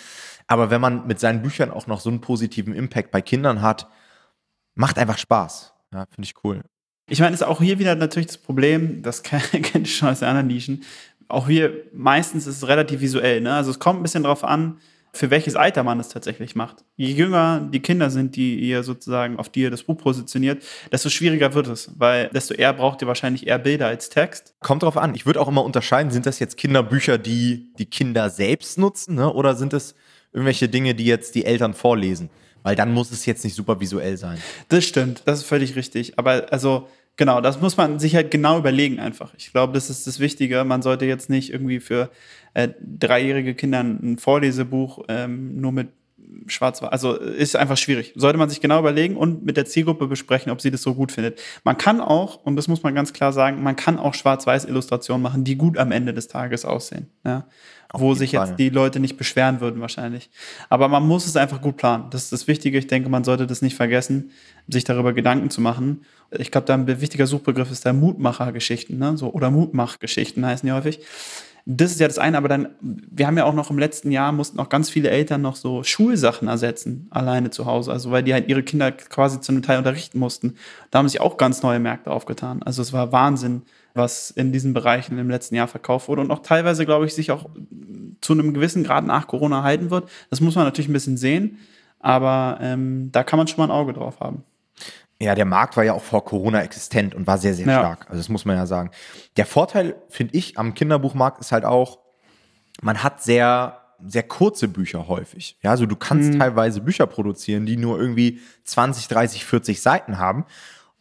Aber 0.52 0.68
wenn 0.68 0.82
man 0.82 1.06
mit 1.06 1.18
seinen 1.18 1.40
Büchern 1.40 1.70
auch 1.70 1.86
noch 1.86 2.00
so 2.00 2.10
einen 2.10 2.20
positiven 2.20 2.74
Impact 2.74 3.10
bei 3.10 3.22
Kindern 3.22 3.62
hat, 3.62 3.88
macht 4.74 4.98
einfach 4.98 5.16
Spaß. 5.16 5.72
Ja, 5.94 6.04
finde 6.10 6.26
ich 6.26 6.34
cool. 6.44 6.60
Ich 7.08 7.20
meine, 7.20 7.32
ist 7.32 7.42
auch 7.42 7.62
hier 7.62 7.78
wieder 7.78 7.94
natürlich 7.94 8.26
das 8.26 8.36
Problem, 8.36 9.00
das 9.00 9.22
kennt 9.22 9.88
ich 9.88 9.96
schon 9.96 10.10
aus 10.10 10.18
den 10.18 10.28
anderen 10.28 10.48
Nischen. 10.48 10.84
Auch 11.26 11.48
hier 11.48 11.72
meistens 11.94 12.46
ist 12.46 12.58
es 12.58 12.68
relativ 12.68 13.00
visuell. 13.00 13.40
Ne? 13.40 13.54
Also 13.54 13.70
es 13.70 13.78
kommt 13.78 14.00
ein 14.00 14.02
bisschen 14.02 14.24
drauf 14.24 14.44
an, 14.44 14.76
für 15.14 15.30
welches 15.30 15.56
Alter 15.56 15.84
man 15.84 15.98
es 15.98 16.10
tatsächlich 16.10 16.54
macht. 16.54 16.84
Je 16.96 17.12
jünger 17.12 17.66
die 17.72 17.80
Kinder 17.80 18.10
sind, 18.10 18.36
die 18.36 18.56
ihr 18.56 18.82
sozusagen, 18.82 19.38
auf 19.38 19.48
die 19.48 19.62
ihr 19.62 19.70
das 19.70 19.84
Buch 19.84 19.96
positioniert, 19.96 20.62
desto 20.92 21.08
schwieriger 21.08 21.54
wird 21.54 21.68
es, 21.68 21.90
weil 21.96 22.28
desto 22.28 22.52
eher 22.52 22.74
braucht 22.74 23.00
ihr 23.00 23.08
wahrscheinlich 23.08 23.46
eher 23.46 23.58
Bilder 23.58 23.86
als 23.86 24.10
Text. 24.10 24.54
Kommt 24.60 24.82
drauf 24.82 24.98
an. 24.98 25.14
Ich 25.14 25.24
würde 25.24 25.40
auch 25.40 25.48
immer 25.48 25.64
unterscheiden, 25.64 26.12
sind 26.12 26.26
das 26.26 26.40
jetzt 26.40 26.58
Kinderbücher, 26.58 27.16
die 27.16 27.72
die 27.78 27.86
Kinder 27.86 28.28
selbst 28.28 28.76
nutzen, 28.76 29.14
ne? 29.14 29.32
oder 29.32 29.54
sind 29.54 29.72
es 29.72 29.94
irgendwelche 30.32 30.68
Dinge, 30.68 30.94
die 30.94 31.04
jetzt 31.04 31.34
die 31.34 31.44
Eltern 31.44 31.74
vorlesen? 31.74 32.30
Weil 32.62 32.76
dann 32.76 32.92
muss 32.92 33.10
es 33.10 33.26
jetzt 33.26 33.44
nicht 33.44 33.54
super 33.54 33.80
visuell 33.80 34.16
sein. 34.16 34.38
Das 34.68 34.84
stimmt, 34.84 35.22
das 35.24 35.40
ist 35.40 35.44
völlig 35.44 35.74
richtig. 35.74 36.18
Aber 36.18 36.46
also 36.52 36.88
genau, 37.16 37.40
das 37.40 37.60
muss 37.60 37.76
man 37.76 37.98
sich 37.98 38.14
halt 38.14 38.30
genau 38.30 38.58
überlegen 38.58 39.00
einfach. 39.00 39.34
Ich 39.36 39.52
glaube, 39.52 39.72
das 39.72 39.90
ist 39.90 40.06
das 40.06 40.20
Wichtige. 40.20 40.62
Man 40.64 40.82
sollte 40.82 41.04
jetzt 41.04 41.28
nicht 41.28 41.50
irgendwie 41.52 41.80
für 41.80 42.10
äh, 42.54 42.68
dreijährige 42.80 43.54
Kinder 43.54 43.80
ein 43.80 44.18
Vorlesebuch 44.18 45.04
ähm, 45.08 45.60
nur 45.60 45.72
mit 45.72 45.88
schwarz 46.46 46.82
war. 46.82 46.92
Also 46.92 47.14
ist 47.14 47.56
einfach 47.56 47.76
schwierig. 47.76 48.12
Sollte 48.16 48.38
man 48.38 48.48
sich 48.48 48.60
genau 48.60 48.78
überlegen 48.78 49.16
und 49.16 49.44
mit 49.44 49.56
der 49.56 49.64
Zielgruppe 49.64 50.06
besprechen, 50.06 50.50
ob 50.50 50.60
sie 50.60 50.70
das 50.70 50.82
so 50.82 50.94
gut 50.94 51.12
findet. 51.12 51.40
Man 51.64 51.76
kann 51.78 52.00
auch, 52.00 52.44
und 52.44 52.56
das 52.56 52.68
muss 52.68 52.82
man 52.82 52.94
ganz 52.94 53.12
klar 53.12 53.32
sagen, 53.32 53.62
man 53.62 53.76
kann 53.76 53.98
auch 53.98 54.14
Schwarz-Weiß-Illustrationen 54.14 55.22
machen, 55.22 55.44
die 55.44 55.56
gut 55.56 55.78
am 55.78 55.92
Ende 55.92 56.14
des 56.14 56.28
Tages 56.28 56.64
aussehen. 56.64 57.08
Ja? 57.24 57.46
Wo 57.92 58.14
sich 58.14 58.32
Fall. 58.32 58.48
jetzt 58.48 58.58
die 58.58 58.70
Leute 58.70 59.00
nicht 59.00 59.16
beschweren 59.16 59.60
würden 59.60 59.80
wahrscheinlich. 59.80 60.30
Aber 60.68 60.88
man 60.88 61.06
muss 61.06 61.26
es 61.26 61.36
einfach 61.36 61.60
gut 61.60 61.76
planen. 61.76 62.06
Das 62.10 62.24
ist 62.24 62.32
das 62.32 62.48
Wichtige. 62.48 62.78
Ich 62.78 62.86
denke, 62.86 63.08
man 63.08 63.24
sollte 63.24 63.46
das 63.46 63.62
nicht 63.62 63.76
vergessen, 63.76 64.30
sich 64.68 64.84
darüber 64.84 65.12
Gedanken 65.12 65.50
zu 65.50 65.60
machen. 65.60 66.04
Ich 66.30 66.50
glaube, 66.50 66.66
da 66.66 66.74
ein 66.74 66.86
wichtiger 66.86 67.26
Suchbegriff 67.26 67.70
ist 67.70 67.84
der 67.84 67.92
Mutmacher-Geschichten, 67.92 68.98
ne? 68.98 69.16
so, 69.18 69.32
oder 69.32 69.50
Mutmach-Geschichten 69.50 70.44
heißen 70.46 70.66
die 70.66 70.72
häufig. 70.72 71.00
Das 71.64 71.92
ist 71.92 72.00
ja 72.00 72.08
das 72.08 72.18
eine, 72.18 72.36
aber 72.36 72.48
dann, 72.48 72.70
wir 72.80 73.26
haben 73.26 73.36
ja 73.36 73.44
auch 73.44 73.54
noch 73.54 73.70
im 73.70 73.78
letzten 73.78 74.10
Jahr, 74.10 74.32
mussten 74.32 74.58
auch 74.58 74.68
ganz 74.68 74.90
viele 74.90 75.10
Eltern 75.10 75.42
noch 75.42 75.54
so 75.54 75.84
Schulsachen 75.84 76.48
ersetzen, 76.48 77.06
alleine 77.10 77.50
zu 77.50 77.66
Hause. 77.66 77.92
Also, 77.92 78.10
weil 78.10 78.24
die 78.24 78.32
halt 78.32 78.48
ihre 78.48 78.64
Kinder 78.64 78.90
quasi 78.90 79.40
zu 79.40 79.52
einem 79.52 79.62
Teil 79.62 79.78
unterrichten 79.78 80.18
mussten. 80.18 80.56
Da 80.90 80.98
haben 80.98 81.08
sich 81.08 81.20
auch 81.20 81.36
ganz 81.36 81.62
neue 81.62 81.78
Märkte 81.78 82.10
aufgetan. 82.10 82.62
Also, 82.64 82.82
es 82.82 82.92
war 82.92 83.12
Wahnsinn, 83.12 83.62
was 83.94 84.30
in 84.30 84.52
diesen 84.52 84.72
Bereichen 84.74 85.18
im 85.18 85.30
letzten 85.30 85.54
Jahr 85.54 85.68
verkauft 85.68 86.08
wurde 86.08 86.22
und 86.22 86.30
auch 86.30 86.40
teilweise, 86.40 86.84
glaube 86.84 87.06
ich, 87.06 87.14
sich 87.14 87.30
auch 87.30 87.48
zu 88.20 88.32
einem 88.32 88.54
gewissen 88.54 88.82
Grad 88.84 89.06
nach 89.06 89.26
Corona 89.28 89.62
halten 89.62 89.90
wird. 89.90 90.08
Das 90.30 90.40
muss 90.40 90.56
man 90.56 90.64
natürlich 90.64 90.88
ein 90.88 90.94
bisschen 90.94 91.16
sehen, 91.16 91.58
aber 92.00 92.58
ähm, 92.60 93.10
da 93.12 93.22
kann 93.22 93.36
man 93.36 93.46
schon 93.46 93.58
mal 93.58 93.64
ein 93.64 93.78
Auge 93.78 93.92
drauf 93.92 94.20
haben. 94.20 94.44
Ja, 95.22 95.36
der 95.36 95.44
Markt 95.44 95.76
war 95.76 95.84
ja 95.84 95.92
auch 95.92 96.02
vor 96.02 96.24
Corona 96.24 96.62
existent 96.62 97.14
und 97.14 97.26
war 97.26 97.38
sehr, 97.38 97.54
sehr 97.54 97.66
ja. 97.66 97.78
stark. 97.78 98.06
Also 98.08 98.18
das 98.18 98.28
muss 98.28 98.44
man 98.44 98.56
ja 98.56 98.66
sagen. 98.66 98.90
Der 99.36 99.46
Vorteil, 99.46 99.94
finde 100.08 100.36
ich, 100.36 100.58
am 100.58 100.74
Kinderbuchmarkt 100.74 101.40
ist 101.40 101.52
halt 101.52 101.64
auch, 101.64 102.00
man 102.80 103.04
hat 103.04 103.22
sehr, 103.22 103.78
sehr 104.04 104.24
kurze 104.24 104.66
Bücher 104.66 105.06
häufig. 105.06 105.58
Ja, 105.62 105.70
also 105.70 105.86
du 105.86 105.94
kannst 105.94 106.34
mhm. 106.34 106.40
teilweise 106.40 106.80
Bücher 106.80 107.06
produzieren, 107.06 107.66
die 107.66 107.76
nur 107.76 108.00
irgendwie 108.00 108.40
20, 108.64 109.06
30, 109.06 109.44
40 109.44 109.80
Seiten 109.80 110.18
haben. 110.18 110.44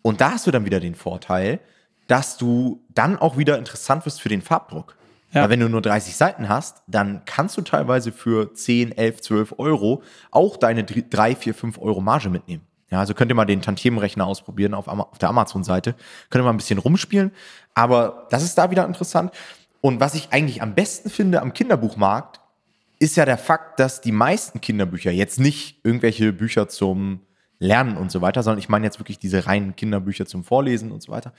Und 0.03 0.21
da 0.21 0.33
hast 0.33 0.45
du 0.45 0.51
dann 0.51 0.65
wieder 0.65 0.79
den 0.79 0.93
Vorteil, 0.93 1.59
dass 2.07 2.37
du 2.37 2.85
dann 2.89 3.17
auch 3.17 3.37
wieder 3.37 3.57
interessant 3.57 4.05
wirst 4.05 4.21
für 4.21 4.29
den 4.29 4.43
Farbdruck. 4.43 4.95
Ja. 5.31 5.43
Weil 5.43 5.49
wenn 5.49 5.59
du 5.61 5.69
nur 5.69 5.81
30 5.81 6.15
Seiten 6.15 6.49
hast, 6.49 6.83
dann 6.87 7.23
kannst 7.25 7.57
du 7.57 7.61
teilweise 7.61 8.11
für 8.11 8.53
10, 8.53 8.91
11, 8.91 9.21
12 9.21 9.55
Euro 9.57 10.03
auch 10.29 10.57
deine 10.57 10.83
3, 10.83 11.35
4, 11.35 11.55
5 11.55 11.79
Euro 11.79 12.01
Marge 12.01 12.29
mitnehmen. 12.29 12.67
Ja, 12.91 12.99
also 12.99 13.13
könnt 13.13 13.31
ihr 13.31 13.35
mal 13.35 13.45
den 13.45 13.61
Tantiemenrechner 13.61 14.25
ausprobieren 14.25 14.73
auf, 14.73 14.87
auf 14.87 15.17
der 15.17 15.29
Amazon-Seite. 15.29 15.95
Könnt 16.29 16.41
ihr 16.41 16.45
mal 16.45 16.51
ein 16.51 16.57
bisschen 16.57 16.77
rumspielen. 16.77 17.31
Aber 17.73 18.27
das 18.29 18.43
ist 18.43 18.57
da 18.57 18.69
wieder 18.69 18.85
interessant. 18.85 19.31
Und 19.79 19.99
was 19.99 20.13
ich 20.13 20.27
eigentlich 20.31 20.61
am 20.61 20.75
besten 20.75 21.09
finde 21.09 21.41
am 21.41 21.53
Kinderbuchmarkt, 21.53 22.41
ist 22.99 23.15
ja 23.15 23.25
der 23.25 23.37
Fakt, 23.37 23.79
dass 23.79 24.01
die 24.01 24.11
meisten 24.11 24.61
Kinderbücher 24.61 25.09
jetzt 25.09 25.39
nicht 25.39 25.79
irgendwelche 25.83 26.33
Bücher 26.33 26.67
zum 26.67 27.21
Lernen 27.57 27.95
und 27.95 28.11
so 28.11 28.21
weiter, 28.21 28.43
sondern 28.43 28.59
ich 28.59 28.69
meine 28.69 28.85
jetzt 28.85 28.99
wirklich 28.99 29.19
diese 29.19 29.47
reinen 29.47 29.75
Kinderbücher 29.75 30.25
zum 30.25 30.43
Vorlesen 30.43 30.91
und 30.91 31.01
so 31.01 31.11
weiter, 31.11 31.33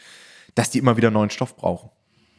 dass 0.54 0.70
die 0.70 0.78
immer 0.78 0.96
wieder 0.96 1.10
neuen 1.10 1.30
Stoff 1.30 1.56
brauchen. 1.56 1.90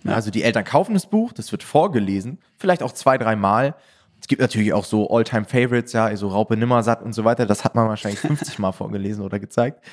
Ja. 0.03 0.13
Also 0.13 0.31
die 0.31 0.43
Eltern 0.43 0.65
kaufen 0.65 0.93
das 0.93 1.05
Buch, 1.05 1.33
das 1.33 1.51
wird 1.51 1.63
vorgelesen, 1.63 2.39
vielleicht 2.57 2.83
auch 2.83 2.91
zwei, 2.91 3.17
dreimal 3.17 3.75
es 4.23 4.27
gibt 4.29 4.41
natürlich 4.41 4.71
auch 4.71 4.85
so 4.85 5.09
All-Time-Favorites, 5.09 5.91
ja, 5.91 6.05
so 6.05 6.09
also 6.09 6.27
Raupe 6.29 6.55
Nimmersatt 6.55 7.01
und 7.01 7.11
so 7.11 7.25
weiter. 7.25 7.45
Das 7.45 7.65
hat 7.65 7.75
man 7.75 7.89
wahrscheinlich 7.89 8.19
50 8.21 8.57
Mal 8.57 8.71
vorgelesen 8.71 9.21
oder 9.21 9.37
gezeigt. 9.37 9.83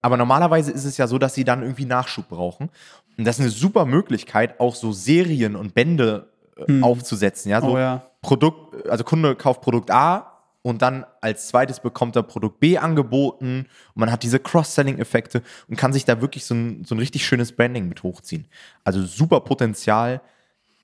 Aber 0.00 0.16
normalerweise 0.16 0.72
ist 0.72 0.86
es 0.86 0.96
ja 0.96 1.06
so, 1.06 1.18
dass 1.18 1.34
sie 1.34 1.44
dann 1.44 1.60
irgendwie 1.60 1.84
Nachschub 1.84 2.30
brauchen. 2.30 2.70
Und 3.18 3.26
das 3.26 3.36
ist 3.36 3.42
eine 3.42 3.50
super 3.50 3.84
Möglichkeit, 3.84 4.58
auch 4.58 4.74
so 4.74 4.92
Serien 4.92 5.54
und 5.54 5.74
Bände 5.74 6.30
äh, 6.56 6.66
hm. 6.66 6.82
aufzusetzen. 6.82 7.50
Ja, 7.50 7.60
so 7.60 7.72
oh, 7.72 7.78
ja. 7.78 8.06
Produkt, 8.22 8.88
also 8.88 9.04
Kunde 9.04 9.36
kauft 9.36 9.60
Produkt 9.60 9.90
A 9.90 10.32
und 10.62 10.80
dann 10.80 11.04
als 11.20 11.48
zweites 11.48 11.78
bekommt 11.80 12.16
er 12.16 12.22
Produkt 12.22 12.60
B 12.60 12.78
angeboten 12.78 13.66
und 13.94 14.00
man 14.00 14.10
hat 14.10 14.22
diese 14.22 14.38
Cross-Selling-Effekte 14.38 15.42
und 15.68 15.76
kann 15.76 15.92
sich 15.92 16.06
da 16.06 16.22
wirklich 16.22 16.46
so 16.46 16.54
ein, 16.54 16.86
so 16.86 16.94
ein 16.94 17.00
richtig 17.00 17.26
schönes 17.26 17.52
Branding 17.52 17.86
mit 17.86 18.02
hochziehen. 18.02 18.48
Also 18.82 19.04
super 19.04 19.40
Potenzial 19.40 20.22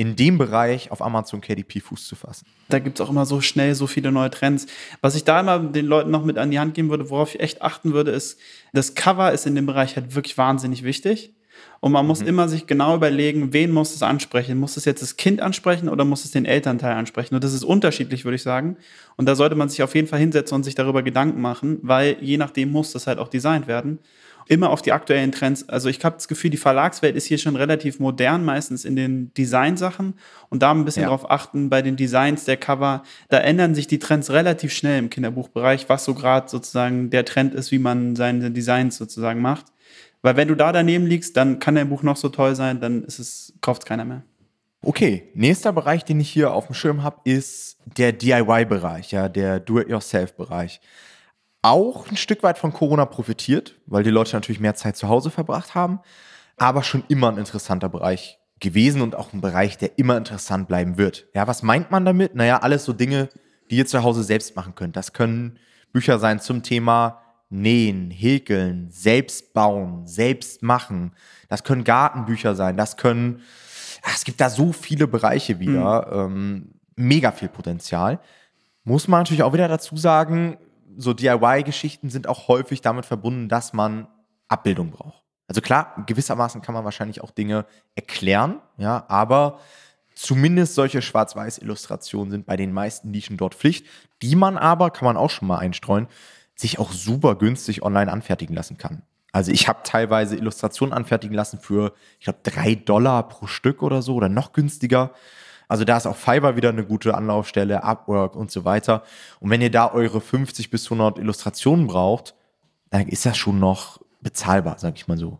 in 0.00 0.16
dem 0.16 0.38
Bereich 0.38 0.90
auf 0.90 1.02
Amazon 1.02 1.42
KDP 1.42 1.80
Fuß 1.80 2.07
zu 2.07 2.16
fassen. 2.16 2.47
Da 2.71 2.78
gibt 2.78 2.99
es 2.99 3.07
auch 3.07 3.11
immer 3.11 3.26
so 3.26 3.42
schnell 3.42 3.75
so 3.75 3.87
viele 3.87 4.11
neue 4.11 4.30
Trends. 4.30 4.64
Was 5.02 5.14
ich 5.14 5.25
da 5.25 5.40
immer 5.40 5.59
den 5.59 5.85
Leuten 5.85 6.11
noch 6.11 6.25
mit 6.25 6.38
an 6.38 6.50
die 6.50 6.59
Hand 6.59 6.73
geben 6.73 6.88
würde, 6.88 7.11
worauf 7.11 7.35
ich 7.35 7.40
echt 7.42 7.61
achten 7.61 7.92
würde, 7.92 8.11
ist, 8.11 8.38
das 8.73 8.95
Cover 8.95 9.30
ist 9.30 9.47
in 9.47 9.54
dem 9.54 9.66
Bereich 9.66 9.97
halt 9.97 10.14
wirklich 10.14 10.38
wahnsinnig 10.38 10.85
wichtig. 10.85 11.35
Und 11.80 11.92
man 11.92 12.07
muss 12.07 12.23
mhm. 12.23 12.28
immer 12.28 12.49
sich 12.49 12.66
genau 12.66 12.97
überlegen, 12.97 13.52
wen 13.52 13.73
muss 13.73 13.95
es 13.95 14.02
ansprechen? 14.02 14.57
Muss 14.57 14.78
es 14.78 14.87
jetzt 14.87 15.02
das 15.02 15.19
Kind 15.19 15.42
ansprechen 15.42 15.90
oder 15.90 16.07
muss 16.07 16.25
es 16.25 16.30
den 16.30 16.47
Elternteil 16.47 16.95
ansprechen? 16.95 17.35
Und 17.35 17.45
das 17.45 17.52
ist 17.52 17.62
unterschiedlich, 17.64 18.25
würde 18.25 18.37
ich 18.37 18.42
sagen. 18.42 18.78
Und 19.19 19.26
da 19.26 19.35
sollte 19.35 19.54
man 19.54 19.69
sich 19.69 19.83
auf 19.83 19.95
jeden 19.95 20.09
Fall 20.09 20.19
hinsetzen 20.19 20.54
und 20.54 20.62
sich 20.62 20.75
darüber 20.75 21.02
Gedanken 21.02 21.42
machen, 21.42 21.78
weil 21.83 22.16
je 22.23 22.38
nachdem 22.38 22.73
muss 22.73 22.92
das 22.92 23.07
halt 23.07 23.19
auch 23.19 23.28
designt 23.28 23.66
werden 23.66 23.99
immer 24.50 24.71
auf 24.71 24.83
die 24.83 24.90
aktuellen 24.90 25.30
Trends. 25.30 25.69
Also 25.69 25.88
ich 25.88 26.04
habe 26.04 26.16
das 26.16 26.26
Gefühl, 26.26 26.50
die 26.50 26.57
Verlagswelt 26.57 27.14
ist 27.14 27.26
hier 27.26 27.38
schon 27.38 27.54
relativ 27.54 28.00
modern, 28.00 28.45
meistens 28.45 28.85
in 28.85 28.97
den 28.97 29.33
Designsachen 29.35 30.14
und 30.49 30.61
da 30.61 30.73
ein 30.73 30.85
bisschen 30.85 31.02
ja. 31.02 31.09
darauf 31.09 31.30
achten 31.30 31.71
bei 31.71 31.83
den 31.83 31.95
Designs 31.95 32.47
der 32.47 32.57
Cover. 32.57 33.04
Da 33.28 33.38
ändern 33.38 33.76
sich 33.76 33.87
die 33.87 34.00
Trends 34.00 34.28
relativ 34.30 34.73
schnell 34.73 34.99
im 34.99 35.09
Kinderbuchbereich, 35.09 35.88
was 35.88 36.04
so 36.04 36.14
gerade 36.14 36.49
sozusagen 36.49 37.11
der 37.11 37.25
Trend 37.25 37.54
ist, 37.54 37.71
wie 37.71 37.78
man 37.78 38.16
seine 38.16 38.50
Designs 38.50 38.97
sozusagen 38.97 39.40
macht. 39.40 39.66
Weil 40.21 40.37
wenn 40.37 40.49
du 40.49 40.57
da 40.57 40.73
daneben 40.73 41.07
liegst, 41.07 41.37
dann 41.37 41.61
kann 41.61 41.76
dein 41.76 41.88
Buch 41.88 42.02
noch 42.02 42.16
so 42.16 42.28
toll 42.28 42.57
sein, 42.57 42.80
dann 42.80 43.04
ist 43.04 43.21
es, 43.21 43.52
kauft 43.61 43.87
keiner 43.87 44.04
mehr. 44.04 44.25
Okay, 44.83 45.28
nächster 45.35 45.73
Bereich, 45.73 46.04
den 46.04 46.19
ich 46.19 46.28
hier 46.28 46.52
auf 46.52 46.66
dem 46.66 46.75
Schirm 46.75 47.04
habe, 47.04 47.21
ist 47.23 47.78
der 47.97 48.11
DIY-Bereich, 48.12 49.12
ja, 49.12 49.28
der 49.28 49.61
Do-it-yourself-Bereich 49.61 50.80
auch 51.62 52.09
ein 52.09 52.17
Stück 52.17 52.43
weit 52.43 52.59
von 52.59 52.73
Corona 52.73 53.05
profitiert, 53.05 53.76
weil 53.87 54.02
die 54.02 54.11
Leute 54.11 54.35
natürlich 54.35 54.61
mehr 54.61 54.75
Zeit 54.75 54.97
zu 54.97 55.09
Hause 55.09 55.31
verbracht 55.31 55.75
haben, 55.75 56.00
aber 56.57 56.83
schon 56.83 57.05
immer 57.09 57.31
ein 57.31 57.38
interessanter 57.38 57.88
Bereich 57.88 58.38
gewesen 58.61 59.02
und 59.02 59.17
auch 59.17 59.33
ein 59.33 59.40
Bereich, 59.40 59.79
der 59.79 59.99
immer 59.99 60.17
interessant 60.17 60.69
bleiben 60.69 60.99
wird. 60.99 61.26
Ja, 61.35 61.47
was 61.47 61.62
meint 61.62 61.90
man 61.90 62.05
damit? 62.05 62.35
Naja, 62.35 62.59
alles 62.59 62.85
so 62.85 62.93
Dinge, 62.93 63.29
die 63.71 63.76
ihr 63.76 63.87
zu 63.87 64.02
Hause 64.02 64.23
selbst 64.23 64.57
machen 64.57 64.75
könnt. 64.75 64.97
Das 64.97 65.12
können 65.12 65.59
Bücher 65.93 66.19
sein 66.19 66.40
zum 66.40 66.62
Thema 66.62 67.21
Nähen, 67.49 68.11
Häkeln, 68.11 68.90
selbst 68.90 69.52
bauen, 69.55 70.07
selbst 70.07 70.62
machen. 70.62 71.12
Das 71.49 71.64
können 71.64 71.85
Gartenbücher 71.85 72.55
sein. 72.55 72.76
Das 72.76 72.97
können, 72.97 73.43
ach, 74.02 74.14
es 74.14 74.25
gibt 74.25 74.40
da 74.40 74.50
so 74.50 74.73
viele 74.73 75.09
Bereiche 75.09 75.59
wieder. 75.59 76.29
Mhm. 76.29 76.37
Ähm, 76.37 76.75
mega 76.97 77.33
viel 77.33 77.49
Potenzial. 77.49 78.21
Muss 78.85 79.09
man 79.09 79.21
natürlich 79.21 79.43
auch 79.43 79.52
wieder 79.52 79.69
dazu 79.69 79.97
sagen, 79.97 80.59
so 80.97 81.12
DIY-Geschichten 81.12 82.11
sind 82.11 82.28
auch 82.28 82.49
häufig 82.49 82.80
damit 82.80 83.06
verbunden, 83.06 83.49
dass 83.49 83.73
man 83.73 84.09
Abbildung 84.49 84.90
braucht. 84.90 85.23
Also 85.47 85.61
klar, 85.61 86.04
gewissermaßen 86.06 86.62
kann 86.62 86.75
man 86.75 86.85
wahrscheinlich 86.85 87.23
auch 87.23 87.32
Dinge 87.32 87.66
erklären, 87.94 88.61
ja, 88.76 89.04
aber 89.09 89.59
zumindest 90.14 90.75
solche 90.75 91.02
Schwarz-Weiß-Illustrationen 91.02 92.30
sind 92.30 92.47
bei 92.47 92.56
den 92.56 92.73
meisten 92.73 93.11
Nischen 93.11 93.37
dort 93.37 93.54
Pflicht, 93.54 93.87
die 94.23 94.37
man 94.37 94.59
aber, 94.59 94.90
kann 94.90 95.06
man 95.06 95.16
auch 95.16 95.30
schon 95.30 95.49
mal 95.49 95.59
einstreuen, 95.59 96.06
sich 96.54 96.78
auch 96.78 96.92
super 96.92 97.35
günstig 97.37 97.82
online 97.82 98.12
anfertigen 98.12 98.54
lassen 98.54 98.76
kann. 98.76 99.02
Also 99.32 99.52
ich 99.52 99.68
habe 99.68 99.80
teilweise 99.85 100.37
Illustrationen 100.37 100.92
anfertigen 100.92 101.35
lassen 101.35 101.59
für, 101.59 101.94
ich 102.18 102.25
glaube, 102.25 102.40
drei 102.42 102.75
Dollar 102.75 103.28
pro 103.28 103.47
Stück 103.47 103.82
oder 103.82 104.02
so 104.02 104.14
oder 104.14 104.28
noch 104.28 104.52
günstiger. 104.52 105.12
Also 105.71 105.85
da 105.85 105.97
ist 105.97 106.07
auch 106.07 106.17
Fiverr 106.17 106.57
wieder 106.57 106.71
eine 106.71 106.85
gute 106.85 107.15
Anlaufstelle, 107.15 107.85
Upwork 107.85 108.35
und 108.35 108.50
so 108.50 108.65
weiter. 108.65 109.05
Und 109.39 109.50
wenn 109.50 109.62
ihr 109.62 109.71
da 109.71 109.93
eure 109.93 110.21
50 110.21 110.69
bis 110.69 110.91
100 110.91 111.19
Illustrationen 111.19 111.87
braucht, 111.87 112.35
dann 112.91 113.07
ist 113.07 113.25
das 113.25 113.39
schon 113.39 113.61
noch 113.61 114.00
bezahlbar, 114.21 114.81
sag 114.81 114.97
ich 114.97 115.07
mal 115.07 115.17
so. 115.17 115.39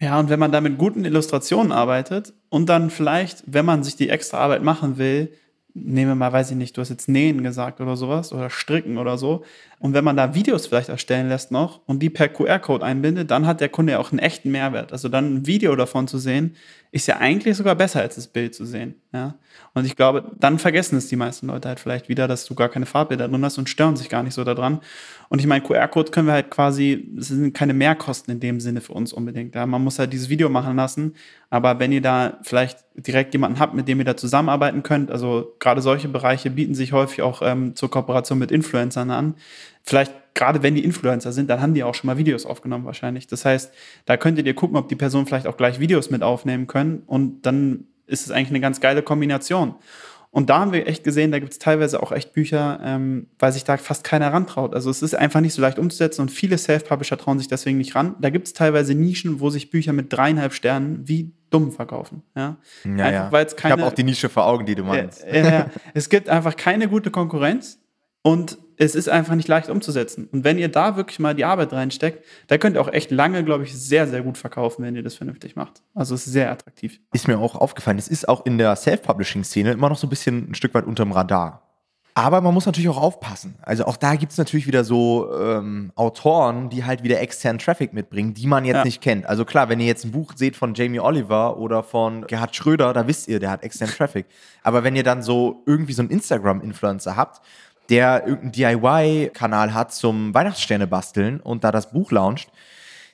Ja, 0.00 0.18
und 0.18 0.30
wenn 0.30 0.38
man 0.38 0.50
da 0.50 0.62
mit 0.62 0.78
guten 0.78 1.04
Illustrationen 1.04 1.72
arbeitet 1.72 2.32
und 2.48 2.70
dann 2.70 2.88
vielleicht, 2.88 3.44
wenn 3.46 3.66
man 3.66 3.82
sich 3.84 3.96
die 3.96 4.08
extra 4.08 4.38
Arbeit 4.38 4.62
machen 4.62 4.96
will, 4.96 5.34
nehmen 5.84 6.12
wir 6.12 6.14
mal, 6.14 6.32
weiß 6.32 6.50
ich 6.50 6.56
nicht, 6.56 6.76
du 6.76 6.80
hast 6.80 6.88
jetzt 6.88 7.08
nähen 7.08 7.42
gesagt 7.42 7.80
oder 7.80 7.96
sowas 7.96 8.32
oder 8.32 8.48
stricken 8.48 8.96
oder 8.96 9.18
so. 9.18 9.44
Und 9.78 9.92
wenn 9.92 10.04
man 10.04 10.16
da 10.16 10.34
Videos 10.34 10.66
vielleicht 10.66 10.88
erstellen 10.88 11.28
lässt 11.28 11.50
noch 11.50 11.80
und 11.86 12.00
die 12.00 12.08
per 12.08 12.28
QR-Code 12.28 12.84
einbindet, 12.84 13.30
dann 13.30 13.46
hat 13.46 13.60
der 13.60 13.68
Kunde 13.68 13.92
ja 13.92 13.98
auch 13.98 14.10
einen 14.10 14.18
echten 14.18 14.50
Mehrwert. 14.50 14.92
Also 14.92 15.08
dann 15.08 15.34
ein 15.34 15.46
Video 15.46 15.76
davon 15.76 16.08
zu 16.08 16.18
sehen, 16.18 16.56
ist 16.92 17.06
ja 17.06 17.18
eigentlich 17.18 17.56
sogar 17.56 17.74
besser 17.74 18.00
als 18.00 18.14
das 18.14 18.26
Bild 18.26 18.54
zu 18.54 18.64
sehen. 18.64 18.94
Ja? 19.12 19.34
Und 19.74 19.84
ich 19.84 19.96
glaube, 19.96 20.32
dann 20.38 20.58
vergessen 20.58 20.96
es 20.96 21.08
die 21.08 21.16
meisten 21.16 21.48
Leute 21.48 21.68
halt 21.68 21.78
vielleicht 21.78 22.08
wieder, 22.08 22.26
dass 22.26 22.46
du 22.46 22.54
gar 22.54 22.70
keine 22.70 22.86
Farbbilder 22.86 23.28
drin 23.28 23.44
hast 23.44 23.58
und 23.58 23.68
stören 23.68 23.96
sich 23.96 24.08
gar 24.08 24.22
nicht 24.22 24.34
so 24.34 24.44
daran. 24.44 24.80
Und 25.28 25.40
ich 25.40 25.46
meine, 25.46 25.62
QR-Code 25.62 26.10
können 26.10 26.28
wir 26.28 26.34
halt 26.34 26.50
quasi, 26.50 27.12
es 27.18 27.28
sind 27.28 27.52
keine 27.52 27.74
Mehrkosten 27.74 28.32
in 28.32 28.40
dem 28.40 28.60
Sinne 28.60 28.80
für 28.80 28.92
uns 28.92 29.12
unbedingt. 29.12 29.54
Ja? 29.54 29.66
Man 29.66 29.82
muss 29.82 29.98
halt 29.98 30.12
dieses 30.12 30.28
Video 30.28 30.48
machen 30.48 30.76
lassen. 30.76 31.14
Aber 31.50 31.78
wenn 31.78 31.92
ihr 31.92 32.02
da 32.02 32.38
vielleicht 32.42 32.78
direkt 32.94 33.34
jemanden 33.34 33.58
habt, 33.58 33.74
mit 33.74 33.88
dem 33.88 33.98
ihr 33.98 34.04
da 34.04 34.16
zusammenarbeiten 34.16 34.82
könnt, 34.82 35.10
also 35.10 35.54
gerade 35.58 35.80
solche 35.80 36.08
Bereiche 36.08 36.50
bieten 36.50 36.74
sich 36.74 36.92
häufig 36.92 37.22
auch 37.22 37.42
ähm, 37.42 37.74
zur 37.74 37.90
Kooperation 37.90 38.38
mit 38.38 38.50
Influencern 38.50 39.10
an. 39.10 39.34
Vielleicht 39.82 40.12
gerade 40.34 40.62
wenn 40.62 40.74
die 40.74 40.84
Influencer 40.84 41.32
sind, 41.32 41.50
dann 41.50 41.60
haben 41.60 41.74
die 41.74 41.82
auch 41.82 41.94
schon 41.94 42.06
mal 42.06 42.18
Videos 42.18 42.46
aufgenommen 42.46 42.84
wahrscheinlich. 42.84 43.26
Das 43.26 43.44
heißt, 43.44 43.72
da 44.04 44.16
könntet 44.16 44.46
ihr 44.46 44.54
gucken, 44.54 44.76
ob 44.76 44.88
die 44.88 44.94
Personen 44.94 45.26
vielleicht 45.26 45.46
auch 45.46 45.56
gleich 45.56 45.80
Videos 45.80 46.10
mit 46.10 46.22
aufnehmen 46.22 46.66
können 46.66 47.02
und 47.06 47.42
dann 47.46 47.86
ist 48.06 48.26
es 48.26 48.30
eigentlich 48.30 48.50
eine 48.50 48.60
ganz 48.60 48.80
geile 48.80 49.02
Kombination. 49.02 49.74
Und 50.30 50.50
da 50.50 50.58
haben 50.58 50.72
wir 50.72 50.86
echt 50.86 51.02
gesehen, 51.02 51.32
da 51.32 51.38
gibt 51.38 51.52
es 51.52 51.58
teilweise 51.58 52.02
auch 52.02 52.12
echt 52.12 52.32
Bücher, 52.32 52.78
ähm, 52.82 53.28
weil 53.38 53.52
sich 53.52 53.64
da 53.64 53.76
fast 53.76 54.04
keiner 54.04 54.32
rantraut. 54.32 54.74
Also 54.74 54.90
es 54.90 55.02
ist 55.02 55.14
einfach 55.14 55.40
nicht 55.40 55.54
so 55.54 55.62
leicht 55.62 55.78
umzusetzen 55.78 56.22
und 56.22 56.30
viele 56.30 56.58
Self-Publisher 56.58 57.16
trauen 57.16 57.38
sich 57.38 57.48
deswegen 57.48 57.78
nicht 57.78 57.94
ran. 57.94 58.16
Da 58.20 58.30
gibt 58.30 58.46
es 58.46 58.52
teilweise 58.52 58.94
Nischen, 58.94 59.40
wo 59.40 59.50
sich 59.50 59.70
Bücher 59.70 59.92
mit 59.92 60.12
dreieinhalb 60.12 60.52
Sternen 60.52 61.08
wie 61.08 61.32
dumm 61.50 61.72
verkaufen. 61.72 62.22
Ja, 62.34 62.56
ja, 62.84 62.90
einfach, 63.04 63.32
ja. 63.32 63.44
Keine, 63.44 63.74
ich 63.74 63.80
habe 63.80 63.86
auch 63.86 63.94
die 63.94 64.04
Nische 64.04 64.28
vor 64.28 64.46
Augen, 64.46 64.66
die 64.66 64.74
du 64.74 64.84
meinst. 64.84 65.24
Äh, 65.24 65.60
äh, 65.60 65.64
es 65.94 66.08
gibt 66.08 66.28
einfach 66.28 66.56
keine 66.56 66.88
gute 66.88 67.10
Konkurrenz 67.10 67.78
und 68.22 68.58
es 68.78 68.94
ist 68.94 69.08
einfach 69.08 69.34
nicht 69.34 69.48
leicht 69.48 69.68
umzusetzen. 69.70 70.28
Und 70.32 70.44
wenn 70.44 70.58
ihr 70.58 70.68
da 70.68 70.96
wirklich 70.96 71.18
mal 71.18 71.34
die 71.34 71.44
Arbeit 71.44 71.72
reinsteckt, 71.72 72.24
da 72.48 72.58
könnt 72.58 72.76
ihr 72.76 72.80
auch 72.80 72.92
echt 72.92 73.10
lange, 73.10 73.44
glaube 73.44 73.64
ich, 73.64 73.74
sehr, 73.74 74.06
sehr 74.06 74.22
gut 74.22 74.38
verkaufen, 74.38 74.84
wenn 74.84 74.96
ihr 74.96 75.02
das 75.02 75.14
vernünftig 75.14 75.56
macht. 75.56 75.82
Also 75.94 76.14
es 76.14 76.26
ist 76.26 76.32
sehr 76.32 76.50
attraktiv. 76.50 77.00
Ist 77.12 77.28
mir 77.28 77.38
auch 77.38 77.54
aufgefallen, 77.54 77.98
es 77.98 78.08
ist 78.08 78.28
auch 78.28 78.44
in 78.44 78.58
der 78.58 78.76
Self-Publishing-Szene 78.76 79.72
immer 79.72 79.88
noch 79.88 79.98
so 79.98 80.06
ein 80.06 80.10
bisschen 80.10 80.50
ein 80.50 80.54
Stück 80.54 80.74
weit 80.74 80.86
unterm 80.86 81.12
Radar. 81.12 81.62
Aber 82.18 82.40
man 82.40 82.54
muss 82.54 82.64
natürlich 82.64 82.88
auch 82.88 83.00
aufpassen. 83.00 83.56
Also 83.60 83.84
auch 83.84 83.98
da 83.98 84.14
gibt 84.14 84.32
es 84.32 84.38
natürlich 84.38 84.66
wieder 84.66 84.84
so 84.84 85.30
ähm, 85.38 85.92
Autoren, 85.96 86.70
die 86.70 86.82
halt 86.82 87.02
wieder 87.02 87.20
externen 87.20 87.58
Traffic 87.58 87.92
mitbringen, 87.92 88.32
die 88.32 88.46
man 88.46 88.64
jetzt 88.64 88.76
ja. 88.76 88.84
nicht 88.84 89.02
kennt. 89.02 89.26
Also 89.26 89.44
klar, 89.44 89.68
wenn 89.68 89.80
ihr 89.80 89.86
jetzt 89.86 90.06
ein 90.06 90.12
Buch 90.12 90.32
seht 90.34 90.56
von 90.56 90.72
Jamie 90.72 90.98
Oliver 90.98 91.58
oder 91.58 91.82
von 91.82 92.26
Gerhard 92.26 92.56
Schröder, 92.56 92.94
da 92.94 93.06
wisst 93.06 93.28
ihr, 93.28 93.38
der 93.38 93.50
hat 93.50 93.62
externen 93.62 93.94
Traffic. 93.94 94.24
Aber 94.62 94.82
wenn 94.82 94.96
ihr 94.96 95.02
dann 95.02 95.22
so 95.22 95.62
irgendwie 95.66 95.92
so 95.92 96.00
einen 96.00 96.08
Instagram-Influencer 96.08 97.16
habt, 97.16 97.42
der 97.88 98.26
irgendeinen 98.26 98.80
DIY-Kanal 98.80 99.74
hat 99.74 99.92
zum 99.92 100.34
Weihnachtssterne 100.34 100.86
basteln 100.86 101.40
und 101.40 101.64
da 101.64 101.72
das 101.72 101.90
Buch 101.90 102.10
launcht, 102.10 102.48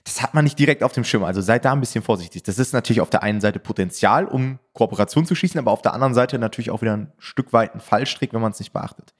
das 0.04 0.22
hat 0.22 0.34
man 0.34 0.44
nicht 0.44 0.58
direkt 0.58 0.82
auf 0.82 0.92
dem 0.92 1.04
Schirm. 1.04 1.24
Also 1.24 1.40
seid 1.40 1.64
da 1.64 1.72
ein 1.72 1.80
bisschen 1.80 2.02
vorsichtig. 2.02 2.42
Das 2.42 2.58
ist 2.58 2.72
natürlich 2.72 3.00
auf 3.00 3.10
der 3.10 3.22
einen 3.22 3.40
Seite 3.40 3.58
Potenzial, 3.58 4.24
um 4.24 4.58
Kooperation 4.72 5.26
zu 5.26 5.34
schießen, 5.34 5.58
aber 5.58 5.70
auf 5.70 5.82
der 5.82 5.94
anderen 5.94 6.14
Seite 6.14 6.38
natürlich 6.38 6.70
auch 6.70 6.82
wieder 6.82 6.96
ein 6.96 7.12
Stück 7.18 7.52
weit 7.52 7.74
ein 7.74 7.80
Fallstrick, 7.80 8.32
wenn 8.32 8.40
man 8.40 8.52
es 8.52 8.58
nicht 8.58 8.72
beachtet. 8.72 9.14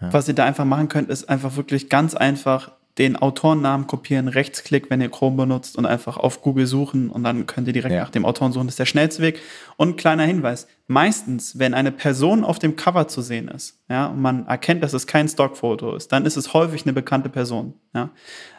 Ja. 0.00 0.12
Was 0.12 0.28
ihr 0.28 0.34
da 0.34 0.44
einfach 0.44 0.64
machen 0.64 0.88
könnt, 0.88 1.10
ist 1.10 1.28
einfach 1.28 1.56
wirklich 1.56 1.88
ganz 1.88 2.14
einfach 2.14 2.72
den 2.98 3.16
Autorennamen 3.16 3.86
kopieren, 3.86 4.28
Rechtsklick, 4.28 4.90
wenn 4.90 5.00
ihr 5.00 5.10
Chrome 5.10 5.36
benutzt 5.36 5.78
und 5.78 5.86
einfach 5.86 6.16
auf 6.16 6.42
Google 6.42 6.66
suchen 6.66 7.08
und 7.08 7.22
dann 7.24 7.46
könnt 7.46 7.66
ihr 7.66 7.72
direkt 7.72 7.94
ja. 7.94 8.02
nach 8.02 8.10
dem 8.10 8.24
Autoren 8.24 8.52
suchen. 8.52 8.66
Das 8.66 8.74
ist 8.74 8.78
der 8.78 8.86
schnellste 8.86 9.22
Weg. 9.22 9.40
Und 9.76 9.96
kleiner 9.96 10.24
Hinweis: 10.24 10.66
Meistens, 10.86 11.58
wenn 11.58 11.72
eine 11.72 11.92
Person 11.92 12.44
auf 12.44 12.58
dem 12.58 12.76
Cover 12.76 13.06
zu 13.08 13.22
sehen 13.22 13.48
ist, 13.48 13.80
ja, 13.88 14.06
und 14.06 14.20
man 14.20 14.46
erkennt, 14.46 14.82
dass 14.82 14.92
es 14.92 15.06
kein 15.06 15.28
Stockfoto 15.28 15.94
ist, 15.94 16.12
dann 16.12 16.26
ist 16.26 16.36
es 16.36 16.52
häufig 16.52 16.82
eine 16.84 16.92
bekannte 16.92 17.28
Person. 17.28 17.74
Ja. 17.94 18.10